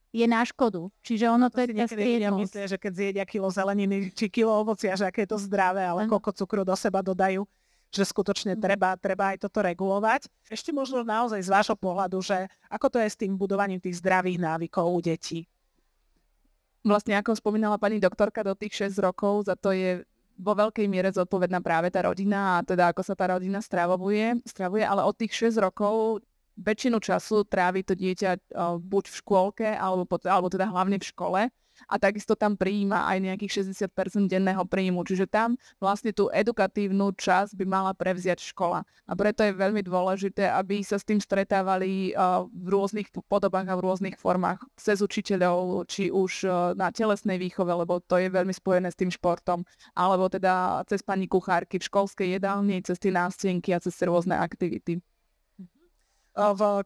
je 0.08 0.26
na 0.26 0.40
škodu. 0.44 0.88
Čiže 1.04 1.28
ono 1.28 1.52
to, 1.52 1.60
to 1.60 1.68
je 1.68 1.84
tá 1.84 1.96
Ja 2.00 2.32
myslím, 2.32 2.64
že 2.64 2.76
keď 2.80 2.92
zjedia 2.96 3.24
kilo 3.28 3.48
zeleniny 3.52 4.08
či 4.16 4.32
kilo 4.32 4.56
ovocia, 4.56 4.96
že 4.96 5.04
aké 5.04 5.28
je 5.28 5.36
to 5.36 5.38
zdravé, 5.40 5.84
ale 5.84 6.08
koľko 6.08 6.32
cukru 6.32 6.64
do 6.64 6.74
seba 6.76 7.04
dodajú 7.04 7.44
že 7.88 8.04
skutočne 8.04 8.52
mhm. 8.52 8.60
treba, 8.60 8.90
treba 9.00 9.32
aj 9.32 9.48
toto 9.48 9.64
regulovať. 9.64 10.28
Ešte 10.52 10.76
možno 10.76 11.00
naozaj 11.04 11.40
z 11.40 11.48
vášho 11.48 11.76
pohľadu, 11.76 12.20
že 12.20 12.44
ako 12.68 12.86
to 12.92 12.98
je 13.00 13.08
s 13.08 13.16
tým 13.16 13.32
budovaním 13.36 13.80
tých 13.80 14.00
zdravých 14.04 14.36
návykov 14.36 14.84
u 14.92 15.00
detí? 15.00 15.48
Vlastne 16.84 17.16
ako 17.16 17.32
spomínala 17.32 17.80
pani 17.80 17.98
doktorka, 17.98 18.44
do 18.44 18.54
tých 18.54 18.92
6 18.92 19.00
rokov 19.02 19.48
za 19.48 19.56
to 19.58 19.74
je 19.74 20.04
vo 20.38 20.54
veľkej 20.54 20.86
miere 20.86 21.10
zodpovedná 21.10 21.58
práve 21.58 21.90
tá 21.90 22.06
rodina 22.06 22.62
a 22.62 22.62
teda 22.62 22.94
ako 22.94 23.02
sa 23.02 23.18
tá 23.18 23.34
rodina 23.34 23.58
stravuje, 23.58 24.38
stravuje 24.46 24.86
ale 24.86 25.02
od 25.02 25.16
tých 25.18 25.50
6 25.50 25.58
rokov 25.58 26.22
väčšinu 26.58 26.98
času 26.98 27.46
trávi 27.46 27.86
to 27.86 27.94
dieťa 27.94 28.50
buď 28.82 29.04
v 29.06 29.14
škôlke, 29.22 29.68
alebo, 29.78 30.04
alebo 30.26 30.50
teda 30.50 30.66
hlavne 30.66 30.98
v 30.98 31.06
škole 31.06 31.40
a 31.86 31.94
takisto 31.94 32.34
tam 32.34 32.58
prijíma 32.58 33.06
aj 33.06 33.18
nejakých 33.22 33.62
60% 33.62 34.26
denného 34.26 34.66
príjmu. 34.66 35.06
Čiže 35.06 35.30
tam 35.30 35.54
vlastne 35.78 36.10
tú 36.10 36.26
edukatívnu 36.26 37.14
časť 37.14 37.54
by 37.54 37.64
mala 37.70 37.94
prevziať 37.94 38.42
škola. 38.50 38.82
A 39.06 39.12
preto 39.14 39.46
je 39.46 39.54
veľmi 39.54 39.86
dôležité, 39.86 40.50
aby 40.50 40.82
sa 40.82 40.98
s 40.98 41.06
tým 41.06 41.22
stretávali 41.22 42.18
v 42.50 42.66
rôznych 42.66 43.14
podobách 43.30 43.70
a 43.70 43.78
v 43.78 43.84
rôznych 43.86 44.18
formách 44.18 44.58
cez 44.74 44.98
učiteľov, 44.98 45.86
či 45.86 46.10
už 46.10 46.50
na 46.74 46.90
telesnej 46.90 47.38
výchove, 47.38 47.70
lebo 47.70 48.02
to 48.02 48.18
je 48.18 48.26
veľmi 48.26 48.50
spojené 48.50 48.90
s 48.90 48.98
tým 48.98 49.14
športom, 49.14 49.62
alebo 49.94 50.26
teda 50.26 50.82
cez 50.90 51.06
pani 51.06 51.30
kuchárky 51.30 51.78
v 51.78 51.86
školskej 51.86 52.42
jedálni, 52.42 52.82
cez 52.82 52.98
tie 52.98 53.14
nástenky 53.14 53.70
a 53.70 53.78
cez 53.78 53.94
rôzne 54.02 54.34
aktivity. 54.34 54.98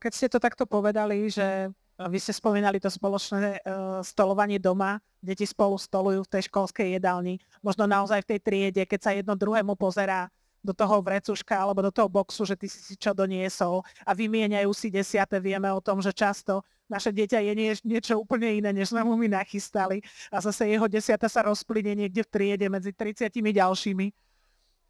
Keď 0.01 0.13
ste 0.17 0.33
to 0.33 0.41
takto 0.41 0.65
povedali, 0.65 1.29
že 1.29 1.69
vy 2.01 2.19
ste 2.19 2.33
spomínali 2.33 2.81
to 2.81 2.89
spoločné 2.89 3.61
uh, 3.63 4.01
stolovanie 4.01 4.57
doma, 4.57 4.99
deti 5.21 5.45
spolu 5.45 5.77
stolujú 5.77 6.25
v 6.25 6.33
tej 6.33 6.43
školskej 6.49 6.99
jedálni, 6.99 7.39
možno 7.61 7.85
naozaj 7.85 8.25
v 8.25 8.31
tej 8.35 8.41
triede, 8.41 8.83
keď 8.89 9.01
sa 9.05 9.13
jedno 9.13 9.37
druhému 9.37 9.77
pozerá 9.77 10.33
do 10.63 10.71
toho 10.71 11.03
vrecuška 11.03 11.59
alebo 11.59 11.83
do 11.83 11.91
toho 11.91 12.07
boxu, 12.07 12.47
že 12.47 12.55
ty 12.55 12.71
si 12.71 12.95
čo 12.95 13.11
doniesol 13.11 13.83
a 14.07 14.15
vymieňajú 14.15 14.71
si 14.71 14.89
desiate. 14.95 15.43
Vieme 15.43 15.67
o 15.75 15.83
tom, 15.83 15.99
že 15.99 16.15
často 16.15 16.63
naše 16.87 17.11
dieťa 17.11 17.43
je 17.43 17.53
nie, 17.59 17.71
niečo 17.83 18.15
úplne 18.15 18.63
iné, 18.63 18.71
než 18.71 18.95
sme 18.95 19.03
mu 19.03 19.19
my 19.19 19.27
nachystali 19.43 20.01
a 20.31 20.39
zase 20.39 20.71
jeho 20.71 20.87
desiata 20.87 21.27
sa 21.27 21.43
rozplyne 21.43 21.99
niekde 21.99 22.23
v 22.23 22.31
triede 22.31 22.67
medzi 22.71 22.95
30 22.95 23.29
ďalšími. 23.33 24.07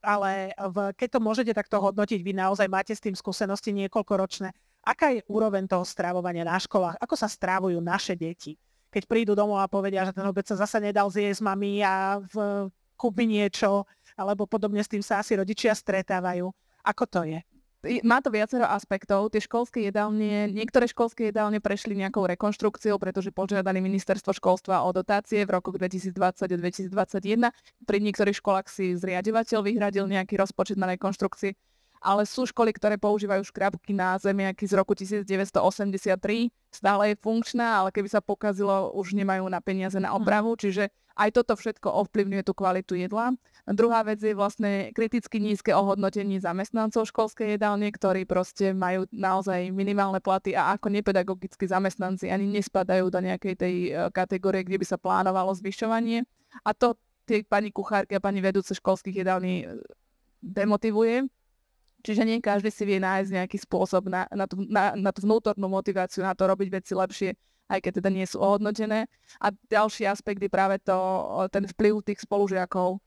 Ale 0.02 0.50
v, 0.50 0.76
keď 0.99 1.09
to 1.14 1.21
môžete 1.23 1.52
takto 1.54 1.78
hodnotiť, 1.78 2.21
vy 2.26 2.35
naozaj 2.35 2.66
máte 2.66 2.90
s 2.90 3.00
tým 3.00 3.14
skúsenosti 3.14 3.71
niekoľkoročné 3.71 4.50
aká 4.82 5.14
je 5.14 5.23
úroveň 5.30 5.64
toho 5.71 5.87
strávovania 5.87 6.42
na 6.42 6.59
školách, 6.59 6.99
ako 6.99 7.14
sa 7.14 7.30
strávujú 7.30 7.78
naše 7.78 8.18
deti. 8.18 8.59
Keď 8.92 9.09
prídu 9.09 9.32
domov 9.32 9.62
a 9.62 9.71
povedia, 9.71 10.04
že 10.04 10.12
ten 10.12 10.26
obed 10.26 10.44
sa 10.44 10.59
zase 10.59 10.76
nedal 10.82 11.09
zjesť 11.09 11.40
mami 11.40 11.80
a 11.80 12.21
v, 12.21 12.68
kúpi 12.99 13.25
niečo, 13.25 13.88
alebo 14.18 14.44
podobne 14.44 14.85
s 14.85 14.90
tým 14.90 15.00
sa 15.00 15.23
asi 15.23 15.38
rodičia 15.38 15.73
stretávajú. 15.73 16.52
Ako 16.85 17.04
to 17.09 17.25
je? 17.25 17.40
Má 18.07 18.23
to 18.23 18.31
viacero 18.31 18.65
aspektov. 18.67 19.35
Tie 19.35 19.43
školské 19.43 19.91
jedálne, 19.91 20.47
niektoré 20.51 20.87
školské 20.87 21.35
jedálne 21.35 21.59
prešli 21.59 21.99
nejakou 21.99 22.25
rekonštrukciou, 22.31 22.97
pretože 23.03 23.35
požiadali 23.35 23.83
ministerstvo 23.83 24.31
školstva 24.33 24.87
o 24.87 24.91
dotácie 24.95 25.43
v 25.43 25.51
roku 25.51 25.75
2020 25.75 26.15
a 26.15 26.47
2021. 26.47 27.51
Pri 27.83 27.99
niektorých 27.99 28.39
školách 28.39 28.71
si 28.71 28.95
zriadovateľ 28.95 29.61
vyhradil 29.67 30.07
nejaký 30.07 30.39
rozpočet 30.39 30.79
na 30.79 30.95
rekonštrukcie 30.95 31.59
ale 32.03 32.27
sú 32.27 32.45
školy, 32.45 32.75
ktoré 32.75 32.99
používajú 32.99 33.47
škrabky 33.47 33.95
na 33.95 34.19
zemiaky 34.19 34.67
z 34.67 34.75
roku 34.75 34.93
1983, 34.99 36.51
stále 36.75 37.15
je 37.15 37.17
funkčná, 37.23 37.79
ale 37.79 37.95
keby 37.95 38.11
sa 38.11 38.19
pokazilo, 38.19 38.91
už 38.99 39.15
nemajú 39.15 39.47
na 39.47 39.62
peniaze 39.62 40.03
na 40.03 40.11
opravu, 40.19 40.59
čiže 40.59 40.91
aj 41.16 41.31
toto 41.37 41.54
všetko 41.57 41.88
ovplyvňuje 42.07 42.42
tú 42.45 42.52
kvalitu 42.57 42.95
jedla. 42.97 43.37
Druhá 43.62 44.02
vec 44.02 44.19
je 44.19 44.35
vlastne 44.35 44.90
kriticky 44.90 45.38
nízke 45.38 45.71
ohodnotenie 45.71 46.42
zamestnancov 46.42 47.07
školskej 47.07 47.54
jedálne, 47.54 47.87
ktorí 47.95 48.26
proste 48.26 48.75
majú 48.75 49.07
naozaj 49.14 49.71
minimálne 49.71 50.19
platy 50.19 50.59
a 50.59 50.75
ako 50.75 50.90
nepedagogickí 50.90 51.71
zamestnanci 51.71 52.26
ani 52.26 52.50
nespadajú 52.50 53.07
do 53.07 53.23
nejakej 53.23 53.54
tej 53.54 53.75
e, 53.87 53.90
kategórie, 54.11 54.66
kde 54.66 54.83
by 54.83 54.87
sa 54.87 54.99
plánovalo 54.99 55.54
zvyšovanie. 55.54 56.26
A 56.66 56.75
to 56.75 56.99
tie 57.23 57.47
pani 57.47 57.71
kuchárky 57.71 58.19
a 58.19 58.25
pani 58.25 58.42
vedúce 58.42 58.75
školských 58.75 59.23
jedální 59.23 59.62
e, 59.62 59.78
demotivuje. 60.42 61.31
Čiže 62.02 62.26
nie 62.26 62.42
každý 62.42 62.75
si 62.75 62.83
vie 62.83 62.99
nájsť 62.99 63.31
nejaký 63.31 63.59
spôsob 63.62 64.11
na, 64.11 64.26
na, 64.35 64.50
tú, 64.50 64.59
na, 64.66 64.99
na 64.99 65.14
tú 65.14 65.23
vnútornú 65.23 65.71
motiváciu, 65.71 66.26
na 66.26 66.35
to 66.35 66.50
robiť 66.50 66.83
veci 66.83 66.99
lepšie, 66.99 67.31
aj 67.73 67.81
keď 67.81 67.93
teda 68.05 68.11
nie 68.12 68.29
sú 68.29 68.37
ohodnotené. 68.37 69.09
A 69.41 69.49
ďalší 69.73 70.05
aspekt 70.05 70.45
je 70.45 70.52
práve 70.52 70.76
to, 70.85 70.95
ten 71.49 71.64
vplyv 71.64 72.05
tých 72.05 72.21
spolužiakov. 72.21 73.00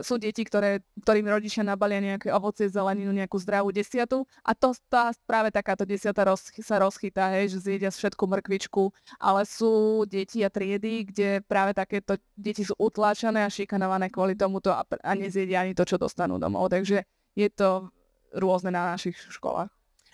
Sú 0.00 0.16
deti, 0.16 0.40
ktoré, 0.40 0.80
ktorým 1.04 1.28
rodičia 1.28 1.60
nabalia 1.60 2.00
nejaké 2.00 2.32
ovocie, 2.32 2.64
zeleninu, 2.64 3.12
nejakú 3.12 3.36
zdravú 3.36 3.76
desiatu 3.76 4.24
a 4.40 4.56
to 4.56 4.72
tá, 4.88 5.12
práve 5.28 5.52
takáto 5.52 5.84
desiata 5.84 6.24
roz, 6.24 6.48
sa 6.64 6.80
rozchytá, 6.80 7.28
hej, 7.36 7.52
že 7.52 7.68
zjedia 7.68 7.92
všetku 7.92 8.24
mrkvičku, 8.24 8.88
ale 9.20 9.44
sú 9.44 10.08
deti 10.08 10.40
a 10.40 10.48
triedy, 10.48 11.12
kde 11.12 11.28
práve 11.44 11.76
takéto 11.76 12.16
deti 12.32 12.64
sú 12.64 12.72
utláčané 12.80 13.44
a 13.44 13.52
šikanované 13.52 14.08
kvôli 14.08 14.32
tomuto 14.32 14.72
a, 14.72 14.80
a 14.80 15.12
nezjedia 15.12 15.60
ani 15.60 15.76
to, 15.76 15.84
čo 15.84 16.00
dostanú 16.00 16.40
domov. 16.40 16.72
Takže 16.72 17.04
je 17.36 17.48
to 17.52 17.92
rôzne 18.32 18.72
na 18.72 18.96
našich 18.96 19.20
školách. 19.28 19.68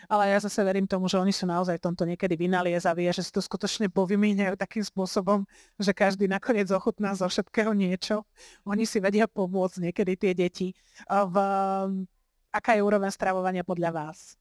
Ale 0.07 0.31
ja 0.31 0.39
zase 0.39 0.63
verím 0.63 0.87
tomu, 0.87 1.11
že 1.11 1.19
oni 1.19 1.35
sú 1.35 1.43
naozaj 1.51 1.83
v 1.83 1.85
tomto 1.91 2.07
niekedy 2.07 2.39
vynaliezaví 2.39 3.11
a 3.11 3.17
že 3.17 3.27
si 3.27 3.35
to 3.35 3.43
skutočne 3.43 3.91
povymieňajú 3.91 4.55
takým 4.55 4.87
spôsobom, 4.87 5.43
že 5.83 5.91
každý 5.91 6.31
nakoniec 6.31 6.71
ochutná 6.71 7.19
zo 7.19 7.27
všetkého 7.27 7.75
niečo. 7.75 8.23
Oni 8.63 8.87
si 8.87 9.03
vedia 9.03 9.27
pomôcť 9.27 9.91
niekedy 9.91 10.13
tie 10.15 10.33
deti. 10.39 10.69
V, 11.11 11.35
aká 12.55 12.71
je 12.79 12.83
úroveň 12.87 13.11
stravovania 13.11 13.67
podľa 13.67 13.91
vás 13.91 14.39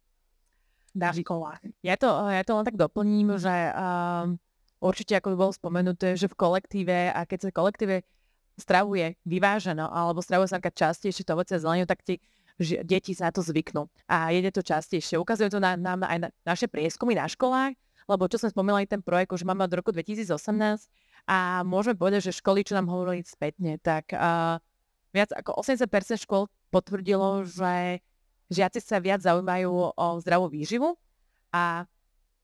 školách? 0.97 1.61
Ja 1.85 1.97
to, 1.97 2.09
ja 2.29 2.41
to 2.41 2.57
len 2.57 2.65
tak 2.65 2.77
doplním, 2.77 3.37
že 3.37 3.53
um, 3.73 4.41
určite 4.81 5.17
ako 5.17 5.33
by 5.33 5.35
bolo 5.37 5.53
spomenuté, 5.53 6.17
že 6.17 6.29
v 6.29 6.37
kolektíve 6.37 7.13
a 7.13 7.25
keď 7.25 7.49
sa 7.49 7.49
kolektíve 7.53 8.05
stravuje 8.57 9.13
vyváženo 9.21 9.85
alebo 9.85 10.25
stravuje 10.25 10.49
sa 10.49 10.57
častejšie 10.57 11.21
to 11.21 11.37
ovoce 11.37 11.53
a 11.53 11.61
zeleninu, 11.61 11.85
tak 11.85 12.01
ti 12.01 12.17
že 12.57 12.81
deti 12.81 13.13
sa 13.13 13.29
na 13.29 13.33
to 13.33 13.45
zvyknú. 13.45 13.85
A 14.09 14.33
jede 14.33 14.49
to 14.49 14.65
častejšie. 14.65 15.21
Ukazuje 15.21 15.53
to 15.53 15.61
nám 15.61 15.77
na, 15.77 15.93
aj 16.01 16.19
na 16.19 16.29
naše 16.41 16.65
prieskumy 16.65 17.13
na 17.13 17.29
školách, 17.29 17.77
lebo 18.09 18.23
čo 18.25 18.41
som 18.41 18.49
spomínala 18.49 18.81
aj 18.81 18.97
ten 18.97 19.01
projekt, 19.03 19.35
už 19.35 19.45
máme 19.45 19.67
od 19.67 19.73
roku 19.77 19.91
2018 19.91 20.31
a 21.27 21.61
môžeme 21.67 21.99
povedať, 21.99 22.31
že 22.31 22.39
školy, 22.39 22.63
čo 22.63 22.73
nám 22.79 22.87
hovorili 22.87 23.21
spätne, 23.21 23.77
tak 23.83 24.15
uh, 24.15 24.57
viac 25.11 25.29
ako 25.35 25.59
80% 25.59 26.23
škôl 26.23 26.47
potvrdilo, 26.71 27.43
že 27.43 27.99
žiaci 28.47 28.79
sa 28.79 29.03
viac 29.03 29.19
zaujímajú 29.19 29.91
o 29.93 30.05
zdravú 30.23 30.47
výživu 30.47 30.95
a 31.51 31.83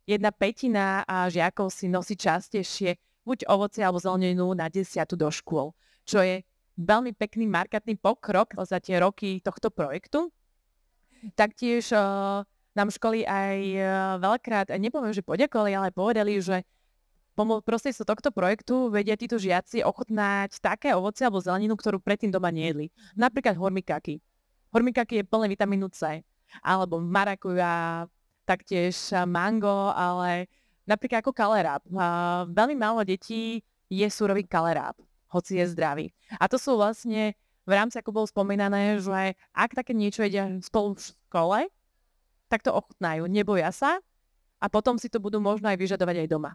jedna 0.03 0.35
petina 0.35 1.07
žiakov 1.31 1.71
si 1.71 1.87
nosí 1.87 2.19
častejšie 2.19 2.99
buď 3.23 3.47
ovoce 3.47 3.79
alebo 3.79 4.03
zeleninu 4.03 4.51
na 4.51 4.67
desiatu 4.67 5.15
do 5.15 5.31
škôl, 5.31 5.71
čo 6.03 6.19
je 6.19 6.43
veľmi 6.77 7.13
pekný 7.13 7.45
markantný 7.45 7.97
pokrok 7.97 8.57
za 8.65 8.81
tie 8.81 8.97
roky 8.97 9.39
tohto 9.41 9.69
projektu. 9.69 10.33
Taktiež 11.37 11.93
uh, 11.93 12.43
nám 12.73 12.89
školy 12.91 13.23
aj 13.23 13.57
uh, 13.77 13.85
veľakrát, 14.19 14.67
nepoviem, 14.75 15.13
že 15.13 15.23
poďakovali, 15.23 15.71
ale 15.71 15.89
povedali, 15.93 16.41
že 16.41 16.65
prostredstvom 17.37 18.05
tohto 18.05 18.29
projektu 18.29 18.93
vedia 18.93 19.17
títo 19.17 19.41
žiaci 19.41 19.81
ochotnať 19.81 20.61
také 20.61 20.93
ovoce 20.93 21.25
alebo 21.25 21.41
zeleninu, 21.41 21.73
ktorú 21.73 21.97
predtým 21.97 22.29
doma 22.29 22.53
nejedli. 22.53 22.93
Napríklad 23.17 23.57
hormikaky. 23.57 24.21
Hormikaky 24.69 25.21
je 25.21 25.25
plné 25.25 25.49
vitamínu 25.49 25.89
C. 25.93 26.21
Alebo 26.61 27.01
marakuja, 27.01 28.05
taktiež 28.45 29.09
mango, 29.25 29.89
ale 29.97 30.45
napríklad 30.85 31.25
ako 31.25 31.33
kaleráb. 31.33 31.81
Veľmi 32.53 32.77
málo 32.77 33.01
detí 33.01 33.65
je 33.89 34.07
surový 34.13 34.45
kaleráb 34.45 34.93
hoci 35.33 35.57
je 35.57 35.65
zdravý. 35.73 36.05
A 36.37 36.45
to 36.45 36.61
sú 36.61 36.77
vlastne 36.77 37.33
v 37.65 37.71
rámci, 37.73 37.97
ako 37.97 38.13
bolo 38.13 38.27
spomínané, 38.29 39.01
že 39.01 39.33
ak 39.55 39.73
také 39.73 39.97
niečo 39.97 40.21
jedia 40.21 40.45
spolu 40.61 40.93
v 40.93 41.01
škole, 41.01 41.59
tak 42.51 42.61
to 42.61 42.69
ochutnajú, 42.69 43.25
neboja 43.25 43.73
sa 43.73 43.97
a 44.61 44.65
potom 44.69 45.01
si 45.01 45.09
to 45.09 45.17
budú 45.17 45.41
možno 45.41 45.71
aj 45.71 45.79
vyžadovať 45.79 46.23
aj 46.23 46.27
doma. 46.29 46.51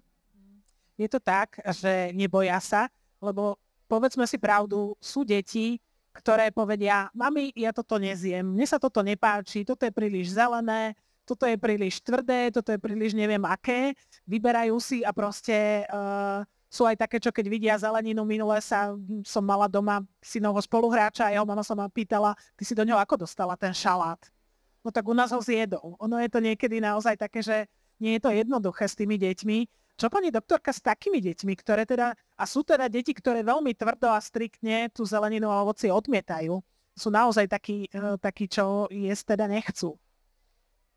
Je 0.94 1.08
to 1.10 1.18
tak, 1.18 1.58
že 1.74 2.14
neboja 2.14 2.58
sa, 2.62 2.86
lebo 3.18 3.58
povedzme 3.90 4.28
si 4.28 4.38
pravdu, 4.38 4.94
sú 5.02 5.26
deti, 5.26 5.80
ktoré 6.12 6.50
povedia, 6.50 7.08
mami, 7.14 7.54
ja 7.54 7.70
toto 7.70 7.96
nezjem, 7.96 8.42
mne 8.42 8.66
sa 8.66 8.76
toto 8.82 9.00
nepáči, 9.00 9.62
toto 9.62 9.86
je 9.86 9.94
príliš 9.94 10.34
zelené, 10.34 10.98
toto 11.22 11.44
je 11.46 11.54
príliš 11.54 12.02
tvrdé, 12.02 12.50
toto 12.50 12.74
je 12.74 12.80
príliš 12.80 13.14
neviem 13.14 13.42
aké, 13.46 13.94
vyberajú 14.26 14.76
si 14.82 14.98
a 15.06 15.14
proste 15.14 15.86
uh, 15.86 16.42
sú 16.68 16.84
aj 16.84 17.00
také, 17.00 17.16
čo 17.16 17.32
keď 17.32 17.46
vidia 17.48 17.74
zeleninu, 17.80 18.28
minule 18.28 18.60
sa 18.60 18.92
som 19.24 19.40
mala 19.40 19.64
doma 19.66 20.04
synovho 20.20 20.60
spoluhráča 20.60 21.28
a 21.28 21.32
jeho 21.32 21.48
mama 21.48 21.64
sa 21.64 21.72
ma 21.72 21.88
pýtala, 21.88 22.36
ty 22.60 22.62
si 22.68 22.76
do 22.76 22.84
ňoho 22.84 23.00
ako 23.00 23.24
dostala 23.24 23.56
ten 23.56 23.72
šalát? 23.72 24.20
No 24.84 24.92
tak 24.92 25.08
u 25.08 25.16
nás 25.16 25.32
ho 25.32 25.40
zjedol. 25.40 25.96
Ono 25.96 26.16
je 26.20 26.28
to 26.28 26.44
niekedy 26.44 26.78
naozaj 26.78 27.16
také, 27.16 27.40
že 27.40 27.56
nie 27.98 28.16
je 28.16 28.22
to 28.22 28.30
jednoduché 28.30 28.84
s 28.86 28.94
tými 28.94 29.16
deťmi. 29.18 29.58
Čo 29.98 30.06
pani 30.06 30.30
doktorka 30.30 30.70
s 30.70 30.78
takými 30.78 31.18
deťmi, 31.18 31.52
ktoré 31.58 31.82
teda, 31.82 32.14
a 32.14 32.44
sú 32.46 32.62
teda 32.62 32.86
deti, 32.86 33.10
ktoré 33.10 33.42
veľmi 33.42 33.74
tvrdo 33.74 34.14
a 34.14 34.22
striktne 34.22 34.86
tú 34.94 35.02
zeleninu 35.02 35.50
a 35.50 35.66
ovocie 35.66 35.90
odmietajú, 35.90 36.62
sú 36.94 37.08
naozaj 37.10 37.50
takí, 37.50 37.90
e, 37.90 38.14
takí 38.22 38.46
čo 38.46 38.86
jesť 38.94 39.34
teda 39.34 39.50
nechcú. 39.50 39.98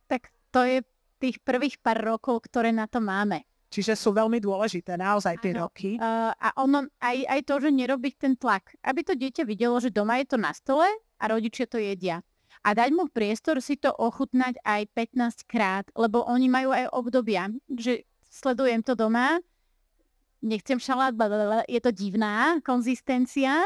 Tak 0.05 0.29
to 0.53 0.61
je 0.61 0.77
tých 1.17 1.41
prvých 1.41 1.81
pár 1.81 1.97
rokov, 2.01 2.45
ktoré 2.45 2.69
na 2.69 2.85
to 2.85 3.01
máme. 3.01 3.41
Čiže 3.71 3.95
sú 3.95 4.11
veľmi 4.11 4.43
dôležité 4.43 4.99
naozaj 4.99 5.39
tie 5.39 5.55
ano. 5.55 5.71
roky. 5.71 5.95
Uh, 5.95 6.35
a 6.35 6.51
ono, 6.59 6.91
aj, 6.99 7.17
aj 7.23 7.39
to, 7.47 7.55
že 7.63 7.69
nerobiť 7.71 8.13
ten 8.19 8.33
tlak. 8.35 8.75
Aby 8.83 9.07
to 9.07 9.15
dieťa 9.15 9.47
videlo, 9.47 9.79
že 9.79 9.95
doma 9.95 10.19
je 10.19 10.27
to 10.27 10.37
na 10.37 10.51
stole 10.51 10.83
a 10.91 11.23
rodičia 11.31 11.71
to 11.71 11.79
jedia. 11.79 12.19
A 12.67 12.75
dať 12.75 12.91
mu 12.91 13.07
priestor 13.07 13.63
si 13.63 13.79
to 13.79 13.89
ochutnať 13.95 14.59
aj 14.67 14.91
15 14.93 15.47
krát, 15.49 15.87
lebo 15.95 16.21
oni 16.27 16.51
majú 16.51 16.75
aj 16.75 16.91
obdobia, 16.91 17.47
že 17.71 18.03
sledujem 18.27 18.83
to 18.83 18.93
doma, 18.93 19.39
nechcem 20.43 20.77
šalát, 20.77 21.15
blablabla, 21.15 21.63
je 21.65 21.79
to 21.79 21.89
divná 21.89 22.59
konzistencia, 22.61 23.65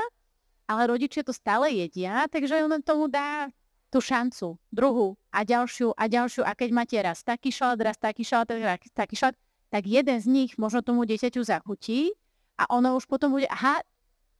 ale 0.69 0.81
rodičia 0.87 1.23
to 1.23 1.33
stále 1.33 1.67
jedia, 1.71 2.27
takže 2.31 2.61
on 2.63 2.79
tomu 2.83 3.07
dá 3.07 3.49
tú 3.89 4.03
šancu, 4.03 4.59
druhú 4.73 5.15
a 5.31 5.47
ďalšiu 5.47 5.95
a 5.95 6.03
ďalšiu. 6.11 6.43
A 6.43 6.51
keď 6.51 6.69
máte 6.75 6.97
raz 6.99 7.23
taký 7.23 7.47
šalát, 7.53 7.79
raz 7.79 7.97
taký 7.99 8.27
šalát, 8.27 8.49
raz 8.51 8.79
taký 8.91 9.15
šalát, 9.15 9.37
tak 9.75 9.91
jeden 9.91 10.15
z 10.23 10.27
nich 10.31 10.55
možno 10.55 10.79
tomu 10.79 11.03
dieťaťu 11.03 11.43
zachutí 11.43 12.15
a 12.55 12.63
ono 12.71 12.95
už 12.95 13.11
potom 13.11 13.35
bude, 13.35 13.43
aha, 13.51 13.83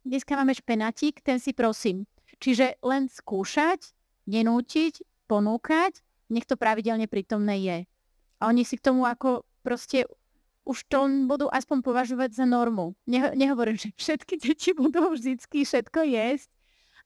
dneska 0.08 0.32
máme 0.32 0.56
špenatík, 0.56 1.20
ten 1.20 1.44
si 1.44 1.52
prosím. 1.52 2.08
Čiže 2.40 2.80
len 2.80 3.12
skúšať, 3.12 3.92
nenútiť, 4.32 5.04
ponúkať, 5.28 6.00
nech 6.32 6.48
to 6.48 6.56
pravidelne 6.56 7.12
prítomné 7.12 7.60
je. 7.68 7.78
A 8.40 8.48
oni 8.48 8.64
si 8.64 8.80
k 8.80 8.88
tomu 8.88 9.04
ako 9.04 9.44
proste 9.60 10.08
už 10.64 10.88
to 10.88 11.04
budú 11.28 11.52
aspoň 11.52 11.84
považovať 11.84 12.32
za 12.32 12.48
normu. 12.48 12.96
Ne- 13.04 13.36
nehovorím, 13.36 13.76
že 13.84 13.92
všetky 13.92 14.40
deti 14.40 14.72
budú 14.72 15.20
vždycky 15.20 15.68
všetko 15.68 16.00
jesť, 16.16 16.48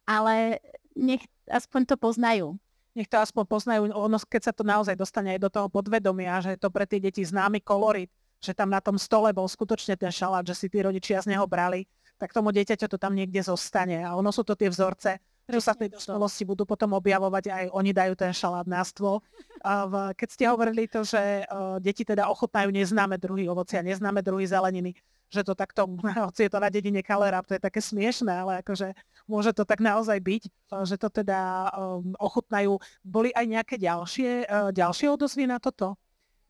ale 0.05 0.61
nech 0.93 1.25
aspoň 1.49 1.81
to 1.89 1.95
poznajú 1.97 2.61
nech 2.99 3.07
to 3.07 3.15
aspoň 3.15 3.47
poznajú, 3.47 3.81
ono, 3.95 4.17
keď 4.19 4.51
sa 4.51 4.53
to 4.53 4.67
naozaj 4.67 4.91
dostane 4.99 5.37
aj 5.37 5.39
do 5.39 5.47
toho 5.47 5.67
podvedomia, 5.71 6.43
že 6.43 6.57
je 6.57 6.59
to 6.59 6.67
pre 6.67 6.83
tie 6.83 6.99
deti 6.99 7.23
známy 7.23 7.63
kolorit, 7.63 8.11
že 8.39 8.55
tam 8.55 8.71
na 8.71 8.79
tom 8.79 8.95
stole 8.95 9.35
bol 9.35 9.45
skutočne 9.45 9.99
ten 9.99 10.11
šalát, 10.11 10.47
že 10.47 10.55
si 10.55 10.67
tí 10.71 10.79
rodičia 10.79 11.19
z 11.19 11.35
neho 11.35 11.43
brali, 11.43 11.85
tak 12.19 12.35
tomu 12.35 12.51
dieťaťu 12.51 12.87
to 12.91 12.97
tam 12.99 13.15
niekde 13.15 13.39
zostane. 13.39 14.03
A 14.03 14.15
ono 14.15 14.31
sú 14.31 14.43
to 14.43 14.55
tie 14.55 14.67
vzorce, 14.67 15.19
čo 15.49 15.61
sa 15.63 15.73
v 15.73 15.85
tej 15.85 15.97
dospelosti 15.97 16.45
budú 16.45 16.61
potom 16.61 16.93
objavovať, 16.93 17.43
aj 17.49 17.65
oni 17.73 17.91
dajú 17.91 18.13
ten 18.13 18.29
šalát 18.29 18.69
na 18.69 18.85
stôl. 18.85 19.19
A 19.65 19.89
v, 19.89 19.93
keď 20.13 20.29
ste 20.29 20.45
hovorili 20.45 20.85
to, 20.85 21.01
že 21.01 21.47
uh, 21.49 21.81
deti 21.81 22.05
teda 22.05 22.29
ochotnajú 22.29 22.69
neznáme 22.69 23.17
druhy 23.17 23.49
ovocia, 23.49 23.81
neznáme 23.81 24.21
druhy 24.21 24.45
zeleniny, 24.45 24.93
že 25.33 25.41
to 25.41 25.57
takto, 25.57 25.89
hoci 26.29 26.45
je 26.45 26.51
to 26.53 26.61
na 26.61 26.69
dedine 26.69 27.01
Kalera, 27.01 27.41
to 27.41 27.57
je 27.57 27.61
také 27.61 27.81
smiešné, 27.81 28.29
ale 28.29 28.53
akože 28.61 28.93
môže 29.25 29.51
to 29.57 29.65
tak 29.65 29.81
naozaj 29.81 30.21
byť, 30.21 30.43
že 30.85 30.95
to 31.01 31.09
teda 31.09 31.71
um, 31.73 32.13
ochutnajú. 32.21 32.77
Boli 33.01 33.33
aj 33.33 33.45
nejaké 33.49 33.75
ďalšie, 33.81 34.45
uh, 34.45 34.69
ďalšie 34.69 35.09
odozvy 35.09 35.49
na 35.49 35.57
toto? 35.57 35.97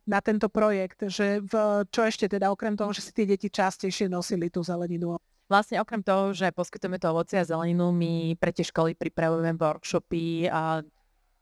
Na 0.09 0.25
tento 0.25 0.49
projekt, 0.49 1.05
že 1.05 1.37
v, 1.45 1.85
čo 1.93 2.01
ešte 2.01 2.25
teda 2.25 2.49
okrem 2.49 2.73
toho, 2.73 2.89
že 2.89 3.05
si 3.05 3.11
tie 3.13 3.29
deti 3.29 3.53
častejšie 3.53 4.09
nosili 4.09 4.49
tú 4.49 4.65
zeleninu? 4.65 5.21
Vlastne 5.45 5.77
okrem 5.77 6.01
toho, 6.01 6.33
že 6.33 6.49
poskytujeme 6.49 6.97
to 6.97 7.13
ovoci 7.13 7.37
a 7.37 7.45
zeleninu, 7.45 7.93
my 7.93 8.33
pre 8.41 8.49
tie 8.49 8.65
školy 8.65 8.97
pripravujeme 8.97 9.53
workshopy, 9.53 10.49
a 10.49 10.81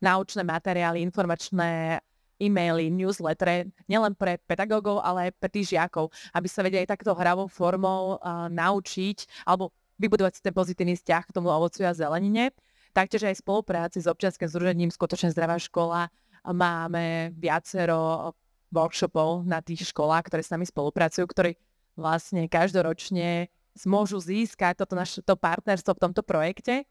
naučné 0.03 0.43
materiály, 0.43 0.99
informačné 0.99 2.03
e-maily, 2.37 2.93
newsletter, 2.93 3.65
nielen 3.89 4.13
pre 4.13 4.37
pedagógov, 4.45 5.01
ale 5.01 5.31
aj 5.31 5.31
pre 5.41 5.49
tých 5.49 5.73
žiakov, 5.73 6.13
aby 6.35 6.47
sa 6.47 6.61
vedeli 6.61 6.85
takto 6.85 7.15
hravou 7.17 7.49
formou 7.49 8.21
uh, 8.21 8.45
naučiť 8.51 9.47
alebo 9.49 9.73
vybudovať 9.97 10.37
si 10.37 10.41
ten 10.45 10.53
pozitívny 10.53 10.93
vzťah 10.93 11.23
k 11.25 11.33
tomu 11.33 11.49
ovocu 11.49 11.81
a 11.81 11.97
zelenine. 11.97 12.53
Taktiež 12.93 13.25
aj 13.25 13.41
v 13.41 13.43
spolupráci 13.43 13.97
s 14.05 14.07
občianským 14.07 14.45
združením 14.45 14.93
Skutočne 14.93 15.33
zdravá 15.33 15.57
škola 15.57 16.13
máme 16.45 17.33
viacero 17.33 18.33
workshopov 18.71 19.47
na 19.47 19.63
tých 19.63 19.87
školách, 19.91 20.27
ktoré 20.27 20.41
s 20.43 20.51
nami 20.51 20.67
spolupracujú, 20.67 21.23
ktorí 21.27 21.55
vlastne 21.97 22.45
každoročne 22.45 23.49
môžu 23.85 24.17
získať 24.17 24.81
toto 24.81 24.97
naše 24.97 25.21
to 25.21 25.37
partnerstvo 25.37 25.93
v 25.93 26.01
tomto 26.01 26.21
projekte. 26.25 26.89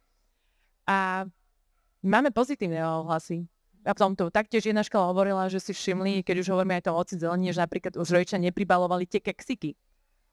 A 0.87 1.27
máme 2.03 2.31
pozitívne 2.31 2.79
ohlasy 2.83 3.51
a 3.87 3.95
v 3.95 3.99
tomto. 3.99 4.31
Taktiež 4.31 4.67
jedna 4.67 4.83
škola 4.83 5.11
hovorila, 5.11 5.51
že 5.51 5.63
si 5.63 5.75
všimli, 5.75 6.23
keď 6.27 6.43
už 6.43 6.51
hovoríme 6.55 6.79
aj 6.79 6.91
to 6.91 6.93
oci 6.95 7.15
zelenie, 7.19 7.51
že 7.55 7.63
napríklad 7.63 7.95
už 7.99 8.07
rodičia 8.11 8.39
nepribalovali 8.39 9.07
tie 9.07 9.23
keksiky. 9.23 9.75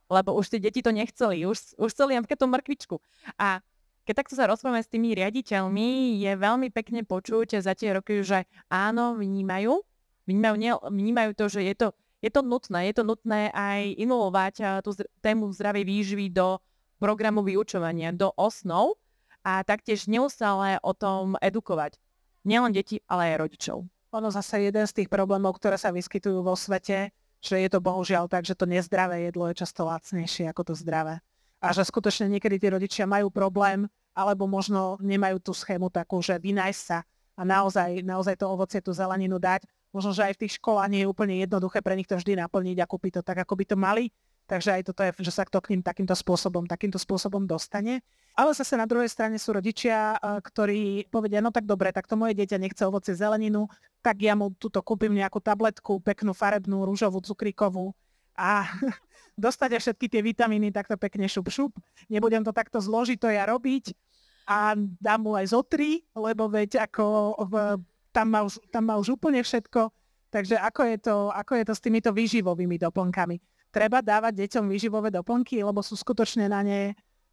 Lebo 0.10 0.38
už 0.38 0.54
tie 0.54 0.60
deti 0.62 0.82
to 0.82 0.94
nechceli, 0.94 1.46
už, 1.46 1.78
už 1.78 1.90
chceli 1.94 2.18
napríklad 2.18 2.38
tú 2.38 2.48
mrkvičku. 2.50 2.96
A 3.38 3.62
keď 4.04 4.14
takto 4.20 4.36
sa 4.36 4.50
rozprávame 4.52 4.84
s 4.84 4.92
tými 4.92 5.16
riaditeľmi, 5.16 6.20
je 6.20 6.32
veľmi 6.36 6.70
pekne 6.76 7.08
počuť 7.08 7.64
za 7.64 7.72
tie 7.72 7.96
roky, 7.96 8.20
že 8.20 8.44
áno, 8.68 9.16
vnímajú, 9.16 9.80
vnímajú, 10.26 10.56
ne, 10.60 10.72
vnímajú 10.80 11.32
to, 11.36 11.46
že 11.50 11.62
je 11.64 11.76
to, 11.76 11.88
je 12.24 12.32
to 12.32 12.42
nutné, 12.42 12.92
je 12.92 12.96
to 12.96 13.04
nutné 13.04 13.52
aj 13.52 13.94
inovovať 14.00 14.84
tú 14.84 14.96
tému 15.20 15.52
zdravej 15.52 15.84
výživy 15.84 16.26
do 16.32 16.60
programu 17.00 17.44
vyučovania, 17.44 18.16
do 18.16 18.32
osnov 18.40 18.96
a 19.44 19.60
taktiež 19.68 20.08
neustále 20.08 20.80
o 20.80 20.96
tom 20.96 21.36
edukovať 21.44 22.00
nielen 22.48 22.72
deti, 22.72 23.04
ale 23.08 23.36
aj 23.36 23.48
rodičov. 23.48 23.78
Ono 24.14 24.30
zase 24.30 24.70
jeden 24.70 24.86
z 24.88 25.04
tých 25.04 25.10
problémov, 25.10 25.58
ktoré 25.58 25.76
sa 25.76 25.90
vyskytujú 25.90 26.46
vo 26.46 26.54
svete, 26.54 27.12
že 27.44 27.60
je 27.60 27.68
to 27.68 27.84
bohužiaľ 27.84 28.32
tak, 28.32 28.48
že 28.48 28.56
to 28.56 28.64
nezdravé 28.64 29.28
jedlo 29.28 29.52
je 29.52 29.60
často 29.60 29.84
lacnejšie 29.84 30.48
ako 30.48 30.72
to 30.72 30.74
zdravé. 30.80 31.20
A 31.60 31.76
že 31.76 31.84
skutočne 31.84 32.32
niekedy 32.32 32.56
tí 32.56 32.68
rodičia 32.72 33.04
majú 33.04 33.28
problém, 33.28 33.88
alebo 34.14 34.48
možno 34.48 34.96
nemajú 35.02 35.42
tú 35.42 35.52
schému 35.52 35.90
takú, 35.90 36.22
že 36.22 36.40
vynajsť 36.40 36.82
sa 36.84 37.04
a 37.34 37.42
naozaj, 37.42 38.06
naozaj 38.06 38.38
to 38.38 38.46
ovocie, 38.46 38.80
tú 38.80 38.94
zeleninu 38.94 39.42
dať. 39.42 39.66
Možno, 39.94 40.12
že 40.12 40.26
aj 40.26 40.34
v 40.36 40.42
tých 40.46 40.58
školách 40.58 40.90
nie 40.90 41.06
je 41.06 41.12
úplne 41.12 41.38
jednoduché 41.38 41.86
pre 41.86 41.94
nich 41.94 42.10
to 42.10 42.18
vždy 42.18 42.42
naplniť 42.42 42.78
a 42.82 42.90
kúpiť 42.90 43.12
to 43.20 43.22
tak, 43.22 43.46
ako 43.46 43.54
by 43.54 43.66
to 43.70 43.78
mali. 43.78 44.10
Takže 44.44 44.76
aj 44.76 44.82
toto 44.92 45.02
je, 45.08 45.12
že 45.24 45.32
sa 45.32 45.48
to 45.48 45.62
k 45.64 45.72
ním 45.72 45.86
takýmto 45.86 46.12
spôsobom, 46.12 46.68
takýmto 46.68 47.00
spôsobom 47.00 47.48
dostane. 47.48 48.04
Ale 48.36 48.52
zase 48.52 48.76
na 48.76 48.90
druhej 48.90 49.08
strane 49.08 49.40
sú 49.40 49.56
rodičia, 49.56 50.20
ktorí 50.20 51.08
povedia, 51.08 51.40
no 51.40 51.54
tak 51.54 51.64
dobre, 51.64 51.94
tak 51.96 52.10
to 52.10 52.20
moje 52.20 52.36
dieťa 52.36 52.58
nechce 52.60 52.82
ovoce 52.84 53.16
zeleninu, 53.16 53.70
tak 54.04 54.20
ja 54.20 54.36
mu 54.36 54.52
túto 54.58 54.84
kúpim 54.84 55.14
nejakú 55.14 55.40
tabletku, 55.40 56.02
peknú 56.04 56.36
farebnú, 56.36 56.84
rúžovú, 56.84 57.24
cukríkovú 57.24 57.96
a 58.36 58.68
dostať 59.40 59.80
všetky 59.80 60.10
tie 60.10 60.22
vitamíny 60.26 60.74
takto 60.74 60.98
pekne 61.00 61.30
šup 61.30 61.48
šup. 61.48 61.72
Nebudem 62.10 62.44
to 62.44 62.52
takto 62.52 62.82
zložito 62.84 63.30
ja 63.30 63.48
robiť 63.48 63.94
a 64.50 64.76
dám 64.76 65.24
mu 65.24 65.40
aj 65.40 65.56
zo 65.56 65.64
tri, 65.64 66.04
lebo 66.18 66.52
veď 66.52 66.90
ako 66.90 67.38
v, 67.48 67.54
tam, 68.14 68.30
má 68.30 68.46
už, 68.46 68.62
tam 68.70 68.84
má 68.86 68.96
už 69.02 69.18
úplne 69.18 69.42
všetko. 69.42 69.90
Takže 70.30 70.58
ako 70.58 70.82
je, 70.90 70.98
to, 70.98 71.16
ako 71.30 71.54
je 71.62 71.66
to 71.66 71.74
s 71.78 71.84
týmito 71.84 72.10
výživovými 72.10 72.78
doplnkami? 72.82 73.38
Treba 73.74 74.02
dávať 74.02 74.46
deťom 74.46 74.66
výživové 74.70 75.10
doplnky, 75.14 75.62
lebo 75.62 75.82
sú 75.82 75.98
skutočne 75.98 76.46
na 76.50 76.62
ne 76.62 76.82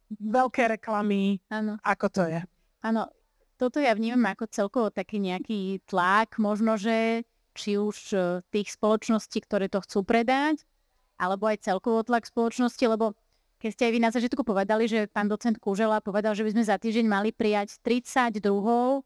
veľké 0.09 0.77
reklamy. 0.77 1.41
Áno. 1.49 1.77
Ako 1.81 2.09
to 2.09 2.25
je? 2.25 2.41
Áno, 2.81 3.09
toto 3.57 3.77
ja 3.77 3.93
vnímam 3.93 4.25
ako 4.33 4.49
celkovo 4.49 4.87
taký 4.89 5.21
nejaký 5.21 5.85
tlak, 5.85 6.41
možno, 6.41 6.77
že 6.77 7.25
či 7.53 7.77
už 7.77 7.97
e, 8.13 8.17
tých 8.49 8.73
spoločností, 8.73 9.37
ktoré 9.45 9.69
to 9.69 9.81
chcú 9.85 10.01
predať, 10.01 10.65
alebo 11.21 11.45
aj 11.45 11.61
celkovo 11.61 12.01
tlak 12.01 12.25
spoločnosti, 12.25 12.81
lebo 12.89 13.13
keď 13.61 13.69
ste 13.69 13.83
aj 13.85 13.93
vy 13.93 13.99
na 14.01 14.09
začiatku 14.09 14.41
povedali, 14.41 14.89
že 14.89 15.05
pán 15.05 15.29
docent 15.29 15.61
Kúžela 15.61 16.01
povedal, 16.01 16.33
že 16.33 16.41
by 16.41 16.57
sme 16.57 16.63
za 16.65 16.81
týždeň 16.81 17.05
mali 17.05 17.29
prijať 17.29 17.77
30 17.85 18.41
druhov 18.41 19.05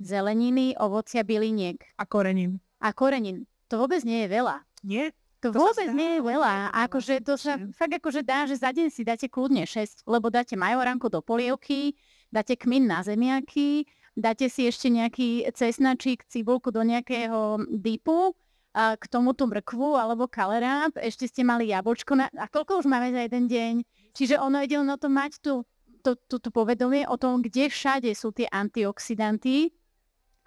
zeleniny, 0.00 0.76
ovocia, 0.76 1.24
byliniek. 1.24 1.80
A 1.96 2.04
korenín. 2.04 2.60
A 2.80 2.92
korenín. 2.92 3.48
To 3.72 3.82
vôbec 3.82 4.04
nie 4.06 4.24
je 4.24 4.28
veľa. 4.30 4.56
Nie? 4.86 5.10
To, 5.44 5.52
to 5.52 5.58
vôbec 5.60 5.90
nie 5.92 6.18
je 6.18 6.20
veľa. 6.24 6.72
Akože 6.88 7.20
to 7.20 7.36
sa 7.36 7.60
fakt 7.76 7.92
akože 7.92 8.24
dá, 8.24 8.48
že 8.48 8.56
za 8.56 8.72
deň 8.72 8.88
si 8.88 9.04
dáte 9.04 9.28
kľudne 9.28 9.68
6, 9.68 10.08
lebo 10.08 10.32
dáte 10.32 10.56
majoránku 10.56 11.12
do 11.12 11.20
polievky, 11.20 11.94
dáte 12.32 12.56
kmin 12.56 12.88
na 12.88 13.04
zemiaky, 13.04 13.84
dáte 14.16 14.48
si 14.48 14.64
ešte 14.64 14.88
nejaký 14.88 15.44
cesnačík, 15.52 16.24
cibulku 16.26 16.72
do 16.72 16.80
nejakého 16.80 17.62
dipu, 17.68 18.32
a 18.76 18.92
k 18.92 19.08
tomu 19.08 19.32
tú 19.32 19.48
mrkvu 19.48 19.96
alebo 19.96 20.28
kaleráp, 20.28 20.92
ešte 21.00 21.24
ste 21.24 21.40
mali 21.40 21.72
jablčko. 21.72 22.12
Na, 22.12 22.28
a 22.36 22.44
koľko 22.44 22.84
už 22.84 22.86
máme 22.92 23.08
za 23.08 23.24
jeden 23.24 23.48
deň? 23.48 23.74
Čiže 24.12 24.36
ono 24.36 24.60
ide 24.60 24.76
len 24.76 24.92
o 24.92 25.00
to 25.00 25.08
mať 25.08 25.40
tú, 25.40 25.64
tú, 26.04 26.12
tú, 26.28 26.36
tú 26.36 26.52
povedomie 26.52 27.08
o 27.08 27.16
tom, 27.16 27.40
kde 27.40 27.72
všade 27.72 28.12
sú 28.12 28.36
tie 28.36 28.44
antioxidanty 28.52 29.72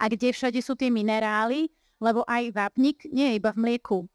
a 0.00 0.08
kde 0.08 0.32
všade 0.32 0.64
sú 0.64 0.72
tie 0.72 0.88
minerály, 0.88 1.68
lebo 2.00 2.24
aj 2.24 2.56
vápnik 2.56 3.04
nie 3.12 3.36
je 3.36 3.36
iba 3.36 3.52
v 3.52 3.60
mlieku. 3.60 4.08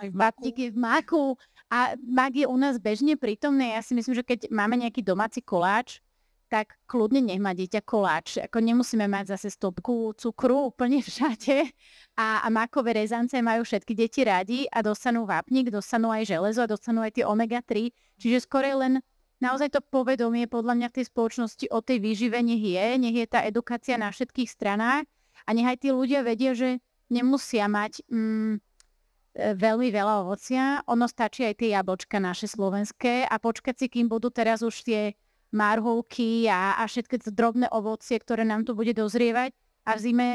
Aj 0.00 0.08
v 0.08 0.16
Vápnik 0.16 0.56
je 0.56 0.68
v 0.72 0.80
máku 0.80 1.36
a 1.68 1.92
mák 2.00 2.32
je 2.32 2.48
u 2.48 2.56
nás 2.56 2.80
bežne 2.80 3.20
prítomný. 3.20 3.76
Ja 3.76 3.84
si 3.84 3.92
myslím, 3.92 4.16
že 4.16 4.24
keď 4.24 4.48
máme 4.48 4.80
nejaký 4.80 5.04
domáci 5.04 5.44
koláč, 5.44 6.00
tak 6.48 6.80
kľudne 6.88 7.20
nech 7.20 7.38
má 7.38 7.52
dieťa 7.52 7.84
koláč. 7.84 8.40
Ako 8.40 8.64
nemusíme 8.64 9.04
mať 9.06 9.36
zase 9.36 9.52
stopku 9.52 10.16
cukru 10.16 10.72
úplne 10.72 11.04
všade. 11.06 11.68
A, 12.16 12.40
a 12.42 12.48
mákové 12.48 12.96
rezance 12.96 13.36
majú 13.44 13.60
všetky 13.60 13.92
deti 13.92 14.24
radi 14.24 14.64
a 14.72 14.80
dostanú 14.80 15.28
vápnik, 15.28 15.68
dostanú 15.68 16.08
aj 16.08 16.32
železo 16.32 16.64
a 16.64 16.70
dostanú 16.72 17.04
aj 17.04 17.20
tie 17.20 17.24
omega-3. 17.28 17.92
Čiže 18.16 18.48
skôr 18.48 18.66
len 18.72 19.04
naozaj 19.44 19.68
to 19.68 19.84
povedomie 19.84 20.48
podľa 20.48 20.80
mňa 20.80 20.88
v 20.90 20.96
tej 20.96 21.04
spoločnosti 21.12 21.66
o 21.68 21.78
tej 21.84 22.00
výžive 22.00 22.40
nech 22.40 22.64
je, 22.64 22.86
nech 22.96 23.16
je 23.20 23.26
tá 23.28 23.44
edukácia 23.44 24.00
na 24.00 24.08
všetkých 24.08 24.48
stranách 24.48 25.04
a 25.44 25.50
nech 25.52 25.68
aj 25.68 25.78
tí 25.84 25.88
ľudia 25.92 26.24
vedia, 26.24 26.52
že 26.56 26.82
nemusia 27.10 27.66
mať 27.66 28.04
mm, 28.06 28.62
E, 29.30 29.54
veľmi 29.54 29.94
veľa 29.94 30.26
ovocia. 30.26 30.82
Ono 30.90 31.06
stačí 31.06 31.46
aj 31.46 31.62
tie 31.62 31.78
jablčka 31.78 32.18
naše 32.18 32.50
slovenské 32.50 33.30
a 33.30 33.38
počkať 33.38 33.74
si, 33.78 33.86
kým 33.86 34.10
budú 34.10 34.26
teraz 34.26 34.58
už 34.66 34.82
tie 34.82 35.14
marhovky 35.54 36.50
a, 36.50 36.78
a 36.78 36.86
všetky 36.86 37.30
drobné 37.30 37.70
ovocie, 37.70 38.18
ktoré 38.18 38.42
nám 38.42 38.66
tu 38.66 38.74
bude 38.74 38.90
dozrievať. 38.90 39.54
A 39.86 39.96
v 39.96 40.00
zime 40.02 40.26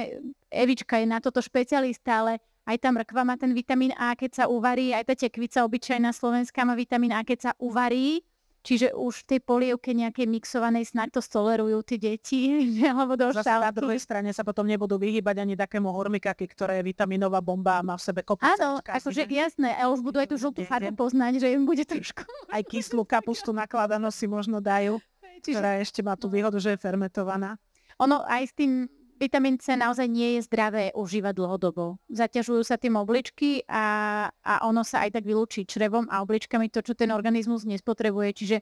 Evička 0.48 1.00
je 1.00 1.08
na 1.08 1.20
toto 1.20 1.44
špecialista, 1.44 2.24
ale 2.24 2.34
aj 2.66 2.82
tá 2.82 2.90
mrkva 2.90 3.22
má 3.28 3.36
ten 3.36 3.52
vitamín 3.52 3.94
A, 4.00 4.16
keď 4.16 4.32
sa 4.32 4.46
uvarí, 4.48 4.96
aj 4.96 5.12
tá 5.12 5.16
tekvica 5.16 5.62
obyčajná 5.68 6.12
slovenská 6.16 6.66
má 6.66 6.74
vitamín 6.74 7.14
A, 7.14 7.22
keď 7.22 7.40
sa 7.40 7.52
uvarí 7.62 8.24
Čiže 8.66 8.98
už 8.98 9.14
v 9.22 9.26
tej 9.30 9.40
polievke 9.46 9.94
nejakej 9.94 10.26
mixovanej 10.26 10.90
snáď 10.90 11.18
to 11.18 11.22
stolerujú 11.22 11.86
tí 11.86 12.02
deti, 12.02 12.42
alebo 12.90 13.14
do 13.14 13.30
Zase 13.30 13.62
na 13.62 13.70
druhej 13.70 14.02
strane 14.02 14.34
sa 14.34 14.42
potom 14.42 14.66
nebudú 14.66 14.98
vyhýbať 14.98 15.46
ani 15.46 15.54
takému 15.54 15.94
hormikaky, 15.94 16.50
ktoré 16.50 16.82
je 16.82 16.90
vitaminová 16.90 17.46
bomba 17.46 17.78
a 17.78 17.86
má 17.86 17.94
v 17.94 18.02
sebe 18.02 18.26
kopu. 18.26 18.42
Áno, 18.42 18.82
akože 18.82 19.30
jasné, 19.30 19.78
a 19.78 19.94
už 19.94 20.02
budú 20.02 20.18
aj 20.18 20.34
tú 20.34 20.42
žltú 20.42 20.66
farbu 20.66 20.98
poznať, 20.98 21.46
že 21.46 21.54
im 21.54 21.70
bude 21.70 21.86
trošku. 21.86 22.26
Aj 22.56 22.64
kyslú 22.66 23.06
kapustu 23.06 23.54
nakladanú 23.54 24.10
si 24.10 24.26
možno 24.26 24.58
dajú, 24.58 24.98
Čiže... 25.46 25.54
ktorá 25.54 25.72
ešte 25.78 26.02
má 26.02 26.18
tú 26.18 26.32
výhodu, 26.32 26.58
že 26.58 26.74
je 26.74 26.80
fermentovaná. 26.82 27.62
Ono 28.02 28.24
aj 28.28 28.44
s 28.50 28.54
tým 28.56 28.92
vitamín 29.20 29.58
C 29.60 29.76
naozaj 29.76 30.08
nie 30.08 30.38
je 30.38 30.46
zdravé 30.46 30.92
užívať 30.96 31.34
dlhodobo. 31.36 32.00
Zaťažujú 32.12 32.62
sa 32.64 32.76
tým 32.76 33.00
obličky 33.00 33.64
a, 33.68 34.28
a 34.44 34.54
ono 34.68 34.84
sa 34.84 35.04
aj 35.08 35.20
tak 35.20 35.24
vylúči 35.24 35.68
črevom 35.68 36.08
a 36.12 36.22
obličkami 36.22 36.68
to, 36.72 36.84
čo 36.84 36.94
ten 36.94 37.12
organizmus 37.12 37.64
nespotrebuje. 37.64 38.30
Čiže 38.36 38.58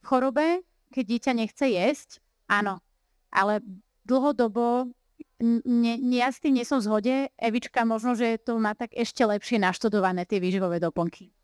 v 0.00 0.04
chorobe, 0.04 0.46
keď 0.92 1.04
dieťa 1.08 1.32
nechce 1.34 1.66
jesť, 1.66 2.08
áno, 2.48 2.80
ale 3.32 3.64
dlhodobo 4.04 4.92
ne, 5.40 5.94
ne, 5.98 6.16
ja 6.20 6.30
s 6.30 6.40
tým 6.40 6.56
nie 6.56 6.64
som 6.64 6.78
v 6.80 6.86
zhode. 6.86 7.14
Evička 7.36 7.84
možno, 7.84 8.14
že 8.14 8.38
to 8.40 8.56
má 8.56 8.72
tak 8.72 8.94
ešte 8.94 9.24
lepšie 9.26 9.60
naštudované 9.60 10.24
tie 10.24 10.38
výživové 10.38 10.78
doplnky. 10.80 11.34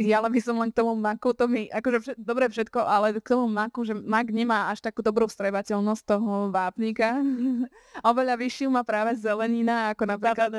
Ja 0.00 0.18
len 0.20 0.32
by 0.34 0.40
som 0.42 0.58
len 0.60 0.68
k 0.68 0.82
tomu 0.82 0.92
maku, 0.98 1.32
to 1.32 1.48
mi, 1.48 1.70
akože 1.70 1.98
všet, 2.02 2.16
dobre 2.20 2.50
všetko, 2.50 2.82
ale 2.82 3.16
k 3.22 3.32
tomu 3.32 3.46
maku, 3.48 3.86
že 3.86 3.94
mak 3.96 4.28
nemá 4.28 4.68
až 4.68 4.84
takú 4.84 5.00
dobrú 5.00 5.30
vstrebateľnosť 5.30 6.02
toho 6.04 6.50
vápnika. 6.52 7.22
Oveľa 8.10 8.34
vyššiu 8.36 8.68
má 8.68 8.82
práve 8.84 9.16
zelenina, 9.16 9.94
ako 9.94 10.02
napríklad 10.10 10.50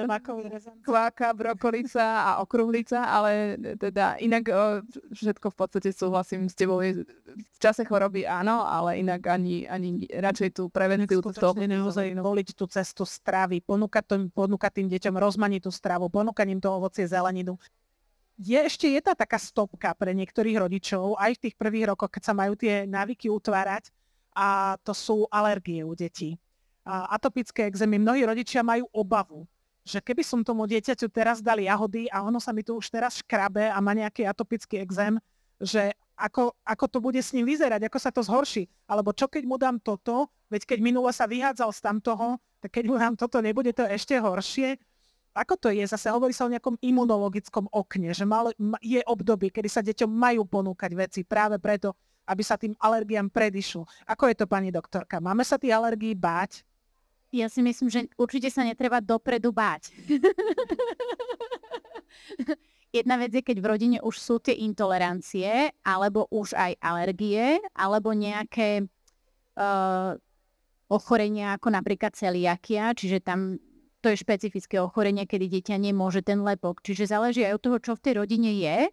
kváka, 0.82 1.28
brokolica 1.36 2.06
a 2.24 2.32
okruhlica, 2.42 3.04
ale 3.04 3.60
teda 3.78 4.18
inak 4.18 4.44
o, 4.50 4.82
všetko 5.14 5.54
v 5.54 5.56
podstate 5.60 5.90
súhlasím 5.94 6.50
s 6.50 6.56
tebou. 6.58 6.82
V 6.82 7.58
čase 7.62 7.86
choroby 7.86 8.26
áno, 8.26 8.64
ale 8.66 9.04
inak 9.04 9.22
ani, 9.28 9.68
ani 9.68 10.08
radšej 10.08 10.50
tú 10.58 10.72
prevenciu. 10.72 11.20
Skutočne 11.22 11.68
naozaj 11.68 12.16
voliť 12.18 12.48
tú 12.58 12.66
cestu 12.72 13.04
stravy, 13.06 13.62
ponúkať, 13.62 14.04
to, 14.08 14.16
ponúkať 14.32 14.72
tým 14.82 14.88
deťom 14.88 15.16
rozmanitú 15.20 15.70
stravu, 15.70 16.08
ponúkať 16.08 16.48
im 16.48 16.60
to 16.64 16.72
ovocie, 16.72 17.06
zeleninu 17.06 17.60
je 18.42 18.58
ešte 18.58 18.90
jedna 18.90 19.14
taká 19.14 19.38
stopka 19.38 19.94
pre 19.94 20.18
niektorých 20.18 20.58
rodičov, 20.58 21.14
aj 21.22 21.38
v 21.38 21.42
tých 21.48 21.56
prvých 21.56 21.94
rokoch, 21.94 22.10
keď 22.10 22.24
sa 22.26 22.34
majú 22.34 22.58
tie 22.58 22.90
návyky 22.90 23.30
utvárať, 23.30 23.94
a 24.34 24.80
to 24.82 24.96
sú 24.96 25.28
alergie 25.30 25.84
u 25.84 25.94
detí. 25.94 26.40
A 26.82 27.14
atopické 27.14 27.70
exémy. 27.70 28.02
Mnohí 28.02 28.26
rodičia 28.26 28.66
majú 28.66 28.90
obavu, 28.90 29.46
že 29.86 30.02
keby 30.02 30.26
som 30.26 30.42
tomu 30.42 30.66
dieťaťu 30.66 31.12
teraz 31.14 31.44
dal 31.44 31.62
jahody 31.62 32.10
a 32.10 32.26
ono 32.26 32.42
sa 32.42 32.50
mi 32.50 32.66
tu 32.66 32.80
už 32.80 32.90
teraz 32.90 33.22
škrabe 33.22 33.70
a 33.70 33.78
má 33.78 33.94
nejaký 33.94 34.26
atopický 34.26 34.82
exém, 34.82 35.22
že 35.62 35.94
ako, 36.18 36.54
ako 36.66 36.86
to 36.90 36.98
bude 37.02 37.22
s 37.22 37.34
ním 37.34 37.46
vyzerať, 37.46 37.86
ako 37.86 37.98
sa 38.02 38.10
to 38.10 38.22
zhorší. 38.26 38.66
Alebo 38.90 39.14
čo 39.14 39.30
keď 39.30 39.44
mu 39.46 39.58
dám 39.62 39.78
toto, 39.82 40.30
veď 40.50 40.66
keď 40.66 40.80
minule 40.82 41.10
sa 41.14 41.30
vyhádzal 41.30 41.70
z 41.74 41.80
tamtoho, 41.82 42.38
tak 42.62 42.78
keď 42.78 42.84
mu 42.90 42.96
dám 42.98 43.14
toto, 43.18 43.42
nebude 43.42 43.74
to 43.74 43.86
ešte 43.86 44.18
horšie 44.18 44.78
ako 45.32 45.56
to 45.56 45.68
je? 45.72 45.88
Zase 45.88 46.12
hovorí 46.12 46.36
sa 46.36 46.44
o 46.48 46.52
nejakom 46.52 46.76
imunologickom 46.84 47.72
okne, 47.72 48.12
že 48.12 48.28
mal, 48.28 48.52
je 48.84 49.00
obdobie, 49.08 49.48
kedy 49.48 49.70
sa 49.72 49.80
deťom 49.80 50.12
majú 50.12 50.44
ponúkať 50.44 50.92
veci 50.92 51.22
práve 51.24 51.56
preto, 51.56 51.96
aby 52.28 52.44
sa 52.44 52.60
tým 52.60 52.76
alergiám 52.78 53.32
predišlo. 53.32 53.88
Ako 54.12 54.28
je 54.28 54.36
to, 54.36 54.46
pani 54.46 54.70
doktorka? 54.70 55.24
Máme 55.24 55.48
sa 55.48 55.56
tých 55.56 55.72
alergií 55.72 56.14
báť? 56.16 56.68
Ja 57.32 57.48
si 57.48 57.64
myslím, 57.64 57.88
že 57.88 58.12
určite 58.20 58.52
sa 58.52 58.68
netreba 58.68 59.00
dopredu 59.00 59.56
báť. 59.56 59.88
Jedna 62.92 63.16
vec 63.16 63.32
je, 63.32 63.40
keď 63.40 63.58
v 63.64 63.70
rodine 63.72 63.98
už 64.04 64.20
sú 64.20 64.36
tie 64.44 64.52
intolerancie, 64.68 65.72
alebo 65.80 66.28
už 66.28 66.52
aj 66.60 66.76
alergie, 66.84 67.56
alebo 67.72 68.12
nejaké 68.12 68.84
uh, 69.56 70.20
ochorenia 70.92 71.56
ako 71.56 71.72
napríklad 71.72 72.12
celiakia, 72.20 72.92
čiže 72.92 73.24
tam 73.24 73.56
to 74.02 74.10
je 74.10 74.18
špecifické 74.18 74.82
ochorenie, 74.82 75.30
kedy 75.30 75.48
dieťa 75.48 75.78
nemôže 75.78 76.26
ten 76.26 76.42
lepok. 76.42 76.82
Čiže 76.82 77.14
záleží 77.14 77.46
aj 77.46 77.62
od 77.62 77.64
toho, 77.64 77.78
čo 77.78 77.92
v 77.94 78.04
tej 78.04 78.14
rodine 78.18 78.52
je 78.58 78.90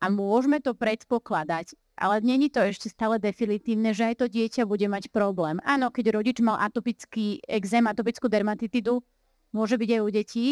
a 0.00 0.06
môžeme 0.08 0.58
to 0.64 0.72
predpokladať. 0.72 1.76
Ale 2.00 2.24
není 2.24 2.48
to 2.48 2.64
ešte 2.64 2.88
stále 2.88 3.20
definitívne, 3.20 3.92
že 3.92 4.08
aj 4.08 4.24
to 4.24 4.26
dieťa 4.32 4.64
bude 4.64 4.88
mať 4.88 5.12
problém. 5.12 5.60
Áno, 5.68 5.92
keď 5.92 6.16
rodič 6.16 6.40
mal 6.40 6.56
atopický 6.56 7.44
exém, 7.44 7.84
atopickú 7.84 8.24
dermatitidu, 8.32 9.04
môže 9.52 9.76
byť 9.76 9.90
aj 9.92 10.00
u 10.00 10.08
detí, 10.08 10.48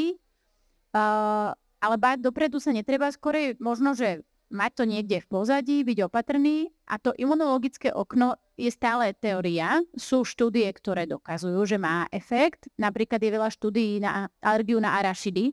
uh, 0.93 1.57
ale 1.81 1.97
báť 1.97 2.21
dopredu 2.21 2.61
sa 2.61 2.77
netreba, 2.77 3.09
skôr 3.09 3.57
možno, 3.57 3.97
že 3.97 4.29
mať 4.49 4.71
to 4.75 4.85
niekde 4.89 5.21
v 5.21 5.31
pozadí, 5.31 5.77
byť 5.85 6.09
opatrný 6.09 6.69
a 6.89 6.97
to 6.97 7.13
imunologické 7.17 7.93
okno 7.93 8.37
je 8.57 8.73
stále 8.73 9.13
teória. 9.15 9.85
Sú 9.95 10.25
štúdie, 10.25 10.67
ktoré 10.73 11.05
dokazujú, 11.05 11.61
že 11.69 11.79
má 11.79 12.09
efekt. 12.11 12.67
Napríklad 12.81 13.21
je 13.21 13.31
veľa 13.31 13.51
štúdií 13.53 14.01
na 14.01 14.27
alergiu 14.41 14.81
na 14.81 14.99
arašidy, 14.99 15.53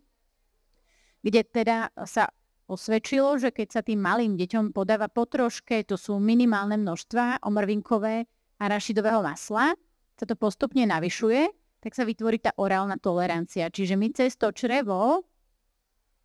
kde 1.22 1.42
teda 1.44 1.92
sa 2.08 2.32
osvedčilo, 2.66 3.38
že 3.38 3.54
keď 3.54 3.68
sa 3.70 3.82
tým 3.86 4.02
malým 4.02 4.34
deťom 4.40 4.74
podáva 4.74 5.06
potroške, 5.06 5.86
to 5.86 6.00
sú 6.00 6.18
minimálne 6.18 6.82
množstva 6.82 7.46
omrvinkové 7.46 8.26
arašidového 8.58 9.22
masla, 9.22 9.78
sa 10.16 10.26
to 10.26 10.34
postupne 10.40 10.82
navyšuje, 10.88 11.52
tak 11.84 11.94
sa 11.94 12.08
vytvorí 12.08 12.42
tá 12.42 12.56
orálna 12.58 12.98
tolerancia. 12.98 13.70
Čiže 13.70 13.94
my 13.94 14.08
cez 14.16 14.34
to 14.40 14.50
črevo 14.50 15.28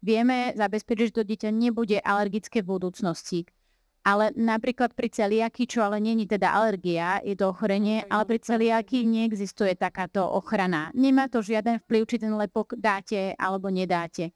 vieme 0.01 0.57
zabezpečiť, 0.57 1.07
že 1.13 1.17
to 1.17 1.25
dieťa 1.25 1.51
nebude 1.53 2.01
alergické 2.01 2.65
v 2.65 2.77
budúcnosti. 2.77 3.45
Ale 4.01 4.33
napríklad 4.33 4.97
pri 4.97 5.13
celiaky, 5.13 5.69
čo 5.69 5.85
ale 5.85 6.01
není 6.01 6.25
teda 6.25 6.57
alergia, 6.57 7.21
je 7.21 7.37
to 7.37 7.53
ochorenie, 7.53 8.01
ale 8.09 8.25
pri 8.25 8.41
celiaky 8.41 9.05
neexistuje 9.05 9.77
takáto 9.77 10.25
ochrana. 10.25 10.89
Nemá 10.97 11.29
to 11.29 11.45
žiaden 11.45 11.85
vplyv, 11.85 12.03
či 12.09 12.17
ten 12.17 12.33
lepok 12.33 12.81
dáte 12.81 13.37
alebo 13.37 13.69
nedáte. 13.69 14.33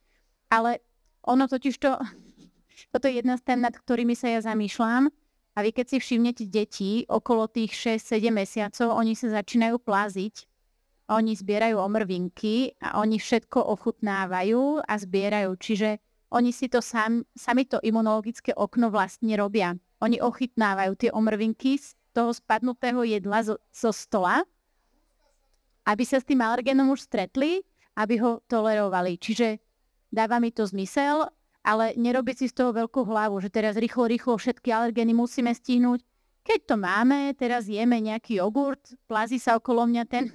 Ale 0.53 0.85
ono 1.25 1.49
totiž 1.49 1.81
to, 1.81 1.97
toto 2.93 3.09
je 3.09 3.25
jedna 3.25 3.41
z 3.41 3.43
tém, 3.49 3.61
nad 3.65 3.73
ktorými 3.73 4.13
sa 4.13 4.29
ja 4.29 4.45
zamýšľam. 4.45 5.09
A 5.55 5.63
vy 5.63 5.71
keď 5.71 5.97
si 5.97 5.99
všimnete 6.03 6.45
deti 6.51 7.07
okolo 7.09 7.49
tých 7.49 7.73
6-7 7.73 8.35
mesiacov, 8.35 9.01
oni 9.01 9.17
sa 9.17 9.33
začínajú 9.33 9.81
pláziť 9.81 10.45
oni 11.13 11.37
zbierajú 11.37 11.77
omrvinky 11.77 12.81
a 12.81 13.01
oni 13.01 13.21
všetko 13.21 13.61
ochutnávajú 13.61 14.81
a 14.81 14.95
zbierajú. 14.97 15.53
Čiže 15.61 16.01
oni 16.33 16.51
si 16.51 16.73
to 16.73 16.81
sam, 16.81 17.29
sami 17.37 17.69
to 17.69 17.77
imunologické 17.85 18.57
okno 18.57 18.89
vlastne 18.89 19.37
robia. 19.37 19.77
Oni 20.01 20.17
ochytnávajú 20.19 20.93
tie 20.97 21.11
omrvinky 21.13 21.77
z 21.77 21.93
toho 22.17 22.33
spadnutého 22.33 23.05
jedla 23.05 23.45
zo, 23.45 23.61
zo 23.69 23.93
stola, 23.93 24.43
aby 25.85 26.03
sa 26.09 26.19
s 26.23 26.29
tým 26.29 26.41
alergénom 26.41 26.89
už 26.89 27.05
stretli, 27.05 27.61
aby 28.01 28.19
ho 28.19 28.41
tolerovali. 28.49 29.21
Čiže 29.21 29.61
dáva 30.09 30.41
mi 30.41 30.49
to 30.51 30.65
zmysel, 30.65 31.29
ale 31.65 31.93
nerobiť 31.97 32.37
si 32.45 32.47
z 32.49 32.57
toho 32.57 32.73
veľkú 32.73 33.05
hlavu, 33.05 33.41
že 33.45 33.53
teraz 33.53 33.77
rýchlo, 33.77 34.09
rýchlo 34.09 34.37
všetky 34.37 34.73
alergény 34.73 35.13
musíme 35.13 35.53
stihnúť. 35.53 36.01
Keď 36.45 36.61
to 36.69 36.77
máme, 36.77 37.33
teraz 37.41 37.69
jeme 37.69 37.97
nejaký 38.05 38.37
jogurt, 38.37 38.85
plazí 39.09 39.41
sa 39.41 39.57
okolo 39.57 39.89
mňa 39.89 40.05
ten 40.05 40.29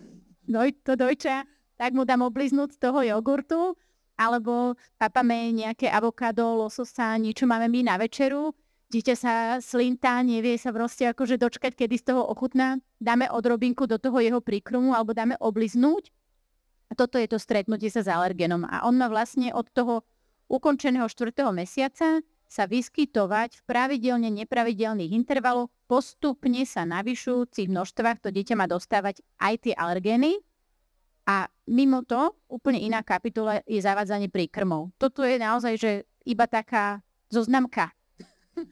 to 0.83 0.93
dojča, 0.97 1.45
tak 1.77 1.93
mu 1.95 2.03
dám 2.03 2.25
obliznúť 2.25 2.75
z 2.75 2.79
toho 2.81 2.99
jogurtu, 3.05 3.77
alebo 4.19 4.75
papame 4.99 5.55
nejaké 5.55 5.87
avokádo, 5.87 6.59
lososa, 6.59 7.15
niečo 7.15 7.47
máme 7.47 7.71
my 7.71 7.87
na 7.87 7.95
večeru, 7.95 8.51
dieťa 8.91 9.15
sa 9.15 9.33
slintá, 9.63 10.19
nevie 10.25 10.59
sa 10.59 10.75
proste 10.75 11.07
akože 11.07 11.39
dočkať, 11.39 11.77
kedy 11.77 11.95
z 11.95 12.05
toho 12.11 12.27
ochutná, 12.27 12.83
dáme 12.99 13.31
odrobinku 13.31 13.87
do 13.87 13.95
toho 13.95 14.19
jeho 14.19 14.43
príkrumu 14.43 14.91
alebo 14.91 15.15
dáme 15.15 15.39
obliznúť. 15.39 16.11
A 16.89 16.97
toto 16.97 17.21
je 17.21 17.29
to 17.29 17.37
stretnutie 17.37 17.87
sa 17.93 18.01
s 18.01 18.09
alergenom. 18.09 18.65
A 18.65 18.83
on 18.89 18.97
má 18.97 19.05
vlastne 19.07 19.53
od 19.53 19.69
toho 19.69 20.01
ukončeného 20.49 21.05
4. 21.05 21.31
mesiaca 21.53 22.19
sa 22.49 22.65
vyskytovať 22.65 23.61
v 23.61 23.65
pravidelne 23.69 24.33
nepravidelných 24.33 25.13
intervaloch 25.13 25.69
postupne 25.85 26.65
sa 26.65 26.81
navyšujúcich 26.89 27.69
množstvách 27.69 28.25
to 28.25 28.33
dieťa 28.33 28.57
má 28.57 28.65
dostávať 28.65 29.21
aj 29.37 29.69
tie 29.69 29.73
alergény 29.77 30.41
a 31.29 31.45
mimo 31.69 32.01
to 32.01 32.33
úplne 32.49 32.81
iná 32.81 33.05
kapitola 33.05 33.61
je 33.69 33.77
zavádzanie 33.77 34.33
príkrmov. 34.33 34.89
Toto 34.97 35.21
je 35.21 35.37
naozaj, 35.37 35.73
že 35.77 35.91
iba 36.25 36.49
taká 36.49 37.05
zoznamka. 37.29 37.93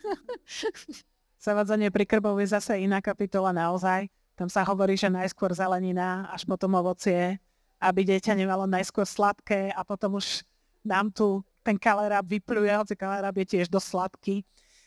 Zavádzanie 1.38 1.94
príkrmov 1.94 2.42
je 2.42 2.50
zase 2.50 2.82
iná 2.82 2.98
kapitola 2.98 3.54
naozaj. 3.54 4.10
Tam 4.34 4.50
sa 4.50 4.66
hovorí, 4.66 4.98
že 4.98 5.06
najskôr 5.06 5.54
zelenina, 5.54 6.26
až 6.34 6.50
potom 6.50 6.74
ovocie, 6.74 7.38
aby 7.78 8.02
dieťa 8.02 8.34
nemalo 8.34 8.66
najskôr 8.66 9.06
sladké 9.06 9.70
a 9.70 9.86
potom 9.86 10.18
už 10.18 10.42
nám 10.82 11.14
tu 11.14 11.46
ten 11.68 11.76
kalerab 11.76 12.24
vypluje, 12.24 12.72
hoci 12.72 12.96
kalerab 12.96 13.36
je 13.44 13.60
tiež 13.60 13.68
dosť 13.68 13.88
sladký, 13.92 14.38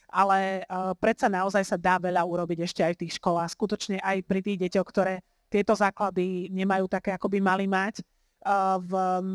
ale 0.08 0.64
uh, 0.64 0.96
predsa 0.96 1.28
naozaj 1.28 1.60
sa 1.60 1.76
dá 1.76 2.00
veľa 2.00 2.24
urobiť 2.24 2.64
ešte 2.64 2.80
aj 2.80 2.92
v 2.96 3.00
tých 3.04 3.20
školách. 3.20 3.52
Skutočne 3.52 4.00
aj 4.00 4.24
pri 4.24 4.40
tých 4.40 4.58
deťoch, 4.64 4.88
ktoré 4.88 5.20
tieto 5.52 5.76
základy 5.76 6.48
nemajú 6.48 6.88
také, 6.88 7.12
ako 7.12 7.28
by 7.28 7.38
mali 7.44 7.68
mať. 7.68 8.00
Uh, 8.40 8.80
v, 8.80 8.92
um, 8.96 9.26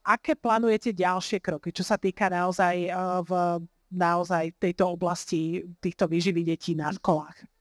aké 0.00 0.32
plánujete 0.32 0.96
ďalšie 0.96 1.44
kroky, 1.44 1.68
čo 1.70 1.84
sa 1.84 2.00
týka 2.00 2.32
naozaj 2.32 2.88
uh, 2.88 3.20
v 3.20 3.60
naozaj 3.92 4.56
tejto 4.56 4.88
oblasti 4.88 5.60
týchto 5.76 6.08
výživy 6.08 6.48
detí 6.48 6.72
na 6.72 6.88
školách? 6.88 7.51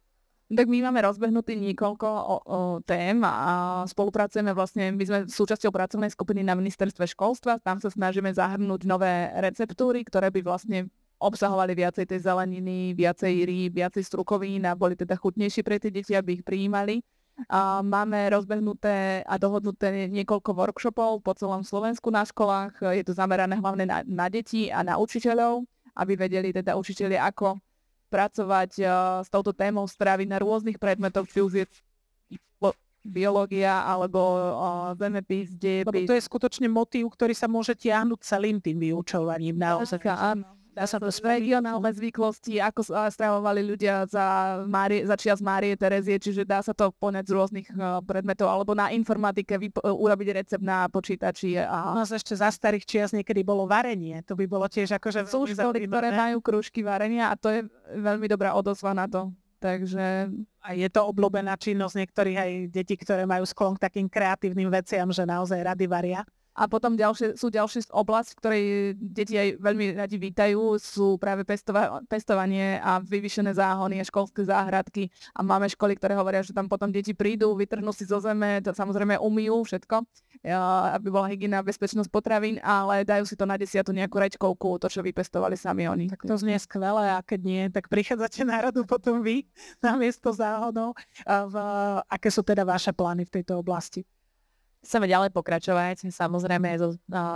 Tak 0.52 0.68
my 0.68 0.84
máme 0.84 1.00
rozbehnutý 1.00 1.56
niekoľko 1.56 2.08
o, 2.12 2.36
o 2.44 2.60
tém 2.84 3.24
a 3.24 3.88
spolupracujeme 3.88 4.52
vlastne, 4.52 4.92
my 4.92 5.04
sme 5.08 5.20
súčasťou 5.32 5.72
pracovnej 5.72 6.12
skupiny 6.12 6.44
na 6.44 6.60
ministerstve 6.60 7.08
školstva, 7.16 7.64
tam 7.64 7.80
sa 7.80 7.88
snažíme 7.88 8.28
zahrnúť 8.36 8.84
nové 8.84 9.32
receptúry, 9.40 10.04
ktoré 10.04 10.28
by 10.28 10.44
vlastne 10.44 10.92
obsahovali 11.24 11.72
viacej 11.72 12.04
tej 12.04 12.20
zeleniny, 12.28 12.92
viacej 13.00 13.48
rýb, 13.48 13.80
viacej 13.80 14.04
strukovín 14.04 14.68
a 14.68 14.76
boli 14.76 15.00
teda 15.00 15.16
chutnejšie 15.16 15.64
pre 15.64 15.80
tie 15.80 15.88
deti, 15.88 16.20
aby 16.20 16.42
ich 16.42 16.44
prijímali. 16.44 17.00
A 17.48 17.80
máme 17.80 18.28
rozbehnuté 18.36 19.24
a 19.24 19.40
dohodnuté 19.40 20.12
niekoľko 20.12 20.52
workshopov 20.52 21.24
po 21.24 21.32
celom 21.32 21.64
Slovensku 21.64 22.12
na 22.12 22.28
školách. 22.28 22.92
Je 22.92 23.08
to 23.08 23.16
zamerané 23.16 23.56
hlavne 23.56 23.88
na, 23.88 24.04
na 24.04 24.28
deti 24.28 24.68
a 24.68 24.84
na 24.84 25.00
učiteľov, 25.00 25.64
aby 25.96 26.20
vedeli 26.20 26.52
teda 26.52 26.76
učiteľi, 26.76 27.16
ako 27.24 27.56
pracovať 28.12 28.72
uh, 28.84 28.90
s 29.24 29.32
touto 29.32 29.56
témou 29.56 29.88
stravy 29.88 30.28
na 30.28 30.36
rôznych 30.44 30.76
predmetoch, 30.76 31.26
či 31.32 31.40
už 31.40 31.54
je 31.64 31.66
biológia 33.02 33.82
alebo 33.82 34.20
uh, 34.38 34.94
zemepis, 34.94 35.58
Lebo 35.58 35.90
dejepis. 35.90 36.06
to 36.06 36.14
je 36.14 36.22
skutočne 36.22 36.68
motív, 36.70 37.10
ktorý 37.10 37.34
sa 37.34 37.50
môže 37.50 37.74
tiahnuť 37.74 38.20
celým 38.22 38.62
tým 38.62 38.78
vyučovaním. 38.78 39.58
Naozaj. 39.58 39.98
Áno. 40.06 40.61
Dá 40.72 40.88
sa 40.88 41.04
to 41.04 41.12
regionálne 41.12 41.92
zvyklosti, 41.92 42.64
ako 42.64 42.80
sa 42.88 43.12
stravovali 43.12 43.60
ľudia 43.60 44.08
za, 44.08 44.60
Márie, 44.64 45.04
za 45.04 45.20
čias 45.20 45.44
Márie 45.44 45.76
Terezie, 45.76 46.16
čiže 46.16 46.48
dá 46.48 46.64
sa 46.64 46.72
to 46.72 46.96
poňať 46.96 47.28
z 47.28 47.32
rôznych 47.36 47.68
uh, 47.76 48.00
predmetov, 48.00 48.48
alebo 48.48 48.72
na 48.72 48.88
informatike 48.88 49.60
vyp- 49.60 49.84
uh, 49.84 49.92
urobiť 49.92 50.28
recept 50.32 50.64
na 50.64 50.88
počítači. 50.88 51.60
A 51.60 51.92
nás 51.92 52.16
ešte 52.16 52.40
za 52.40 52.48
starých 52.48 52.88
čias 52.88 53.12
niekedy 53.12 53.44
bolo 53.44 53.68
varenie. 53.68 54.24
To 54.24 54.40
by 54.40 54.48
bolo 54.48 54.72
tiež 54.72 54.96
akože 54.96 55.28
sú 55.28 55.44
školy, 55.52 55.92
ktoré 55.92 56.16
majú 56.16 56.40
krúžky 56.40 56.88
varenia 56.88 57.32
a 57.32 57.36
to 57.36 57.52
je 57.52 57.60
veľmi 58.00 58.32
dobrá 58.32 58.56
odozva 58.56 58.96
na 58.96 59.12
to. 59.12 59.28
Takže 59.62 60.34
A 60.62 60.74
je 60.74 60.90
to 60.90 61.06
obľúbená 61.06 61.54
činnosť 61.58 61.96
niektorých 62.06 62.38
aj 62.38 62.52
detí, 62.70 62.96
ktoré 62.98 63.26
majú 63.26 63.46
sklon 63.46 63.78
k 63.78 63.84
takým 63.90 64.08
kreatívnym 64.10 64.70
veciam, 64.70 65.10
že 65.10 65.26
naozaj 65.26 65.58
rady 65.58 65.86
varia. 65.86 66.22
A 66.52 66.68
potom 66.68 67.00
ďalšie, 67.00 67.40
sú 67.40 67.48
ďalšie 67.48 67.88
oblasť, 67.96 68.30
v 68.36 68.40
ktorej 68.44 68.64
deti 69.00 69.40
aj 69.40 69.56
veľmi 69.64 69.96
radi 69.96 70.20
vítajú, 70.20 70.76
sú 70.84 71.16
práve 71.16 71.48
pestova- 71.48 72.04
pestovanie 72.12 72.76
a 72.84 73.00
vyvyšené 73.00 73.56
záhony 73.56 74.04
a 74.04 74.08
školské 74.08 74.44
záhradky. 74.44 75.08
A 75.32 75.48
máme 75.48 75.72
školy, 75.72 75.96
ktoré 75.96 76.20
hovoria, 76.20 76.44
že 76.44 76.52
tam 76.52 76.68
potom 76.68 76.92
deti 76.92 77.16
prídu, 77.16 77.56
vytrhnú 77.56 77.96
si 77.96 78.04
zo 78.04 78.20
zeme, 78.20 78.60
to 78.60 78.76
samozrejme 78.76 79.16
umýjú 79.16 79.64
všetko, 79.64 80.04
aby 81.00 81.08
bola 81.08 81.32
hygiena 81.32 81.64
a 81.64 81.68
bezpečnosť 81.68 82.12
potravín, 82.12 82.60
ale 82.60 83.08
dajú 83.08 83.24
si 83.24 83.40
to 83.40 83.48
na 83.48 83.56
desiatu 83.56 83.96
nejakú 83.96 84.20
rečkovku, 84.20 84.76
to, 84.84 84.92
čo 84.92 85.00
vypestovali 85.00 85.56
sami 85.56 85.88
oni. 85.88 86.12
Tak 86.12 86.28
to 86.28 86.36
znie 86.36 86.60
skvelé 86.60 87.16
a 87.16 87.24
keď 87.24 87.40
nie, 87.48 87.64
tak 87.72 87.88
prichádzate 87.88 88.44
na 88.44 88.60
radu 88.60 88.84
potom 88.84 89.24
vy 89.24 89.48
na 89.80 89.96
miesto 89.96 90.36
záhodov. 90.36 91.00
V, 91.24 91.56
aké 92.12 92.28
sú 92.28 92.44
teda 92.44 92.68
vaše 92.68 92.92
plány 92.92 93.24
v 93.24 93.40
tejto 93.40 93.56
oblasti? 93.56 94.04
Chceme 94.82 95.06
ďalej 95.06 95.30
pokračovať, 95.30 96.10
samozrejme 96.10 96.74
aj 96.74 96.78
so, 96.82 96.90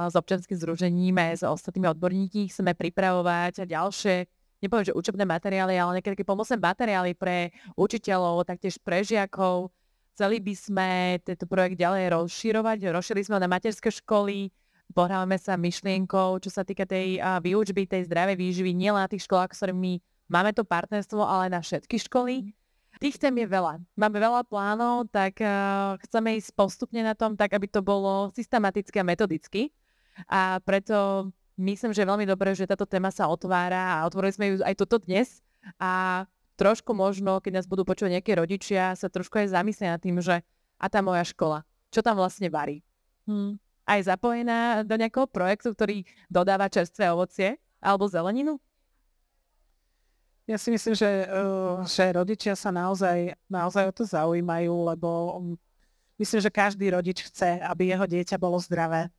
s 0.10 0.16
občanským 0.18 0.58
združením, 0.58 1.14
aj 1.14 1.34
s 1.40 1.44
ostatnými 1.46 1.94
odborníky 1.94 2.50
chceme 2.50 2.74
pripravovať 2.74 3.70
ďalšie, 3.70 4.26
nepoviem, 4.66 4.90
že 4.90 4.98
učebné 4.98 5.30
materiály, 5.30 5.78
ale 5.78 6.02
niekedy 6.02 6.18
také 6.18 6.26
pomocné 6.26 6.58
materiály 6.58 7.14
pre 7.14 7.54
učiteľov, 7.78 8.50
taktiež 8.50 8.82
pre 8.82 9.06
žiakov. 9.06 9.70
Chceli 10.18 10.42
by 10.42 10.54
sme 10.58 10.90
tento 11.22 11.46
projekt 11.46 11.78
ďalej 11.78 12.18
rozširovať, 12.18 12.90
rozšírili 12.90 13.28
sme 13.30 13.38
ho 13.38 13.42
na 13.46 13.52
materské 13.52 13.94
školy, 13.94 14.50
pohrávame 14.98 15.38
sa 15.38 15.54
myšlienkou, 15.54 16.42
čo 16.42 16.50
sa 16.50 16.66
týka 16.66 16.90
tej 16.90 17.22
a, 17.22 17.38
výučby, 17.38 17.86
tej 17.86 18.10
zdravej 18.10 18.42
výživy, 18.42 18.74
nielen 18.74 19.06
na 19.06 19.12
tých 19.12 19.28
školách, 19.30 19.54
s 19.54 19.62
ktorými 19.62 20.02
máme 20.34 20.50
to 20.50 20.66
partnerstvo, 20.66 21.22
ale 21.22 21.54
na 21.54 21.62
všetky 21.62 22.02
školy. 22.10 22.58
Tých 23.00 23.20
tém 23.20 23.36
je 23.44 23.48
veľa. 23.48 23.84
Máme 24.00 24.18
veľa 24.20 24.48
plánov, 24.48 25.12
tak 25.12 25.44
uh, 25.44 26.00
chceme 26.08 26.40
ísť 26.40 26.56
postupne 26.56 27.04
na 27.04 27.12
tom, 27.12 27.36
tak 27.36 27.52
aby 27.52 27.68
to 27.68 27.84
bolo 27.84 28.32
systematicky 28.32 28.96
a 29.00 29.08
metodicky. 29.08 29.62
A 30.32 30.64
preto 30.64 31.30
myslím, 31.60 31.92
že 31.92 32.04
je 32.04 32.12
veľmi 32.12 32.26
dobré, 32.28 32.56
že 32.56 32.68
táto 32.68 32.88
téma 32.88 33.12
sa 33.12 33.28
otvára 33.28 34.00
a 34.00 34.06
otvorili 34.08 34.32
sme 34.32 34.46
ju 34.48 34.56
aj 34.64 34.76
toto 34.80 35.04
dnes. 35.04 35.44
A 35.76 36.24
trošku 36.56 36.96
možno, 36.96 37.44
keď 37.44 37.62
nás 37.62 37.68
budú 37.68 37.84
počuť 37.84 38.16
nejaké 38.16 38.40
rodičia, 38.40 38.96
sa 38.96 39.12
trošku 39.12 39.44
aj 39.44 39.52
zamyslia 39.52 39.96
nad 39.96 40.02
tým, 40.02 40.20
že 40.24 40.40
a 40.80 40.86
tá 40.92 41.00
moja 41.00 41.24
škola, 41.24 41.64
čo 41.92 42.04
tam 42.04 42.20
vlastne 42.20 42.52
varí. 42.52 42.84
Hm. 43.28 43.60
Aj 43.86 44.00
zapojená 44.02 44.82
do 44.82 44.96
nejakého 44.98 45.30
projektu, 45.30 45.72
ktorý 45.72 46.04
dodáva 46.28 46.72
čerstvé 46.72 47.12
ovocie 47.14 47.62
alebo 47.80 48.10
zeleninu? 48.10 48.58
Ja 50.46 50.62
si 50.62 50.70
myslím, 50.70 50.94
že, 50.94 51.26
uh, 51.26 51.82
že 51.90 52.14
rodičia 52.14 52.54
sa 52.54 52.70
naozaj, 52.70 53.34
naozaj 53.50 53.90
o 53.90 53.94
to 53.94 54.04
zaujímajú, 54.06 54.94
lebo 54.94 55.10
um, 55.42 55.46
myslím, 56.22 56.38
že 56.38 56.54
každý 56.54 56.94
rodič 56.94 57.26
chce, 57.26 57.58
aby 57.66 57.90
jeho 57.90 58.06
dieťa 58.06 58.38
bolo 58.38 58.62
zdravé. 58.62 59.10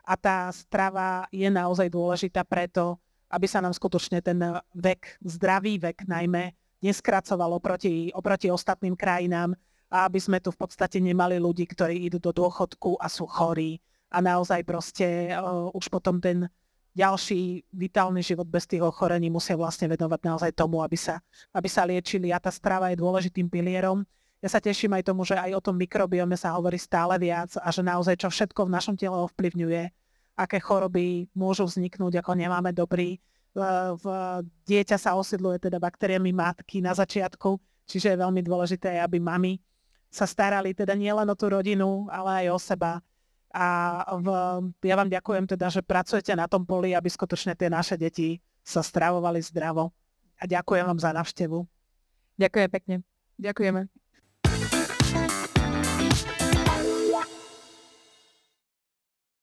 A 0.00 0.16
tá 0.16 0.48
strava 0.56 1.28
je 1.28 1.44
naozaj 1.52 1.92
dôležitá 1.92 2.48
preto, 2.48 2.96
aby 3.28 3.44
sa 3.44 3.60
nám 3.60 3.76
skutočne 3.76 4.24
ten 4.24 4.40
vek, 4.72 5.20
zdravý 5.20 5.76
vek 5.76 6.08
najmä, 6.08 6.56
neskracoval 6.80 7.60
oproti, 7.60 8.08
oproti 8.16 8.48
ostatným 8.48 8.96
krajinám 8.96 9.52
a 9.92 10.08
aby 10.08 10.16
sme 10.16 10.40
tu 10.40 10.48
v 10.48 10.64
podstate 10.64 10.96
nemali 10.96 11.36
ľudí, 11.36 11.68
ktorí 11.68 12.08
idú 12.08 12.16
do 12.16 12.32
dôchodku 12.32 12.96
a 12.96 13.06
sú 13.12 13.28
chorí 13.28 13.84
a 14.08 14.24
naozaj 14.24 14.64
proste 14.64 15.28
uh, 15.36 15.68
už 15.76 15.92
potom 15.92 16.18
ten 16.18 16.48
ďalší 16.94 17.70
vitálny 17.70 18.22
život 18.22 18.46
bez 18.50 18.66
tých 18.66 18.82
ochorení 18.82 19.30
musia 19.30 19.54
vlastne 19.54 19.86
venovať 19.86 20.20
naozaj 20.26 20.50
tomu, 20.58 20.82
aby 20.82 20.98
sa, 20.98 21.22
aby 21.54 21.68
sa 21.70 21.86
liečili 21.86 22.34
a 22.34 22.42
tá 22.42 22.50
strava 22.50 22.90
je 22.90 22.98
dôležitým 22.98 23.46
pilierom. 23.46 24.02
Ja 24.40 24.48
sa 24.48 24.58
teším 24.58 24.96
aj 24.96 25.06
tomu, 25.06 25.22
že 25.22 25.36
aj 25.36 25.52
o 25.54 25.64
tom 25.64 25.76
mikrobiome 25.76 26.34
sa 26.34 26.56
hovorí 26.56 26.80
stále 26.80 27.20
viac 27.20 27.54
a 27.60 27.68
že 27.68 27.84
naozaj 27.84 28.16
čo 28.18 28.28
všetko 28.32 28.66
v 28.66 28.74
našom 28.74 28.96
tele 28.96 29.14
ovplyvňuje, 29.28 29.82
aké 30.34 30.58
choroby 30.58 31.28
môžu 31.36 31.68
vzniknúť, 31.68 32.24
ako 32.24 32.32
nemáme 32.34 32.72
dobrý. 32.72 33.20
V, 33.52 34.06
dieťa 34.64 34.96
sa 34.96 35.18
osidluje 35.18 35.58
teda 35.68 35.82
baktériami 35.82 36.30
matky 36.30 36.80
na 36.80 36.94
začiatku, 36.94 37.58
čiže 37.84 38.14
je 38.14 38.22
veľmi 38.22 38.40
dôležité, 38.40 39.02
aby 39.02 39.18
mami 39.18 39.58
sa 40.10 40.24
starali 40.26 40.74
teda 40.74 40.94
nielen 40.94 41.26
o 41.28 41.36
tú 41.38 41.50
rodinu, 41.50 42.10
ale 42.10 42.46
aj 42.46 42.46
o 42.50 42.58
seba 42.58 42.92
a 43.50 43.66
v, 44.22 44.26
ja 44.86 44.94
vám 44.94 45.10
ďakujem 45.10 45.44
teda, 45.50 45.66
že 45.74 45.82
pracujete 45.82 46.30
na 46.38 46.46
tom 46.46 46.62
poli, 46.62 46.94
aby 46.94 47.10
skutočne 47.10 47.58
tie 47.58 47.66
naše 47.66 47.98
deti 47.98 48.38
sa 48.62 48.78
stravovali 48.78 49.42
zdravo. 49.42 49.90
A 50.40 50.46
ďakujem 50.46 50.86
vám 50.86 51.00
za 51.02 51.10
návštevu. 51.10 51.66
Ďakujem 52.38 52.68
pekne. 52.70 52.96
Ďakujeme. 53.36 53.90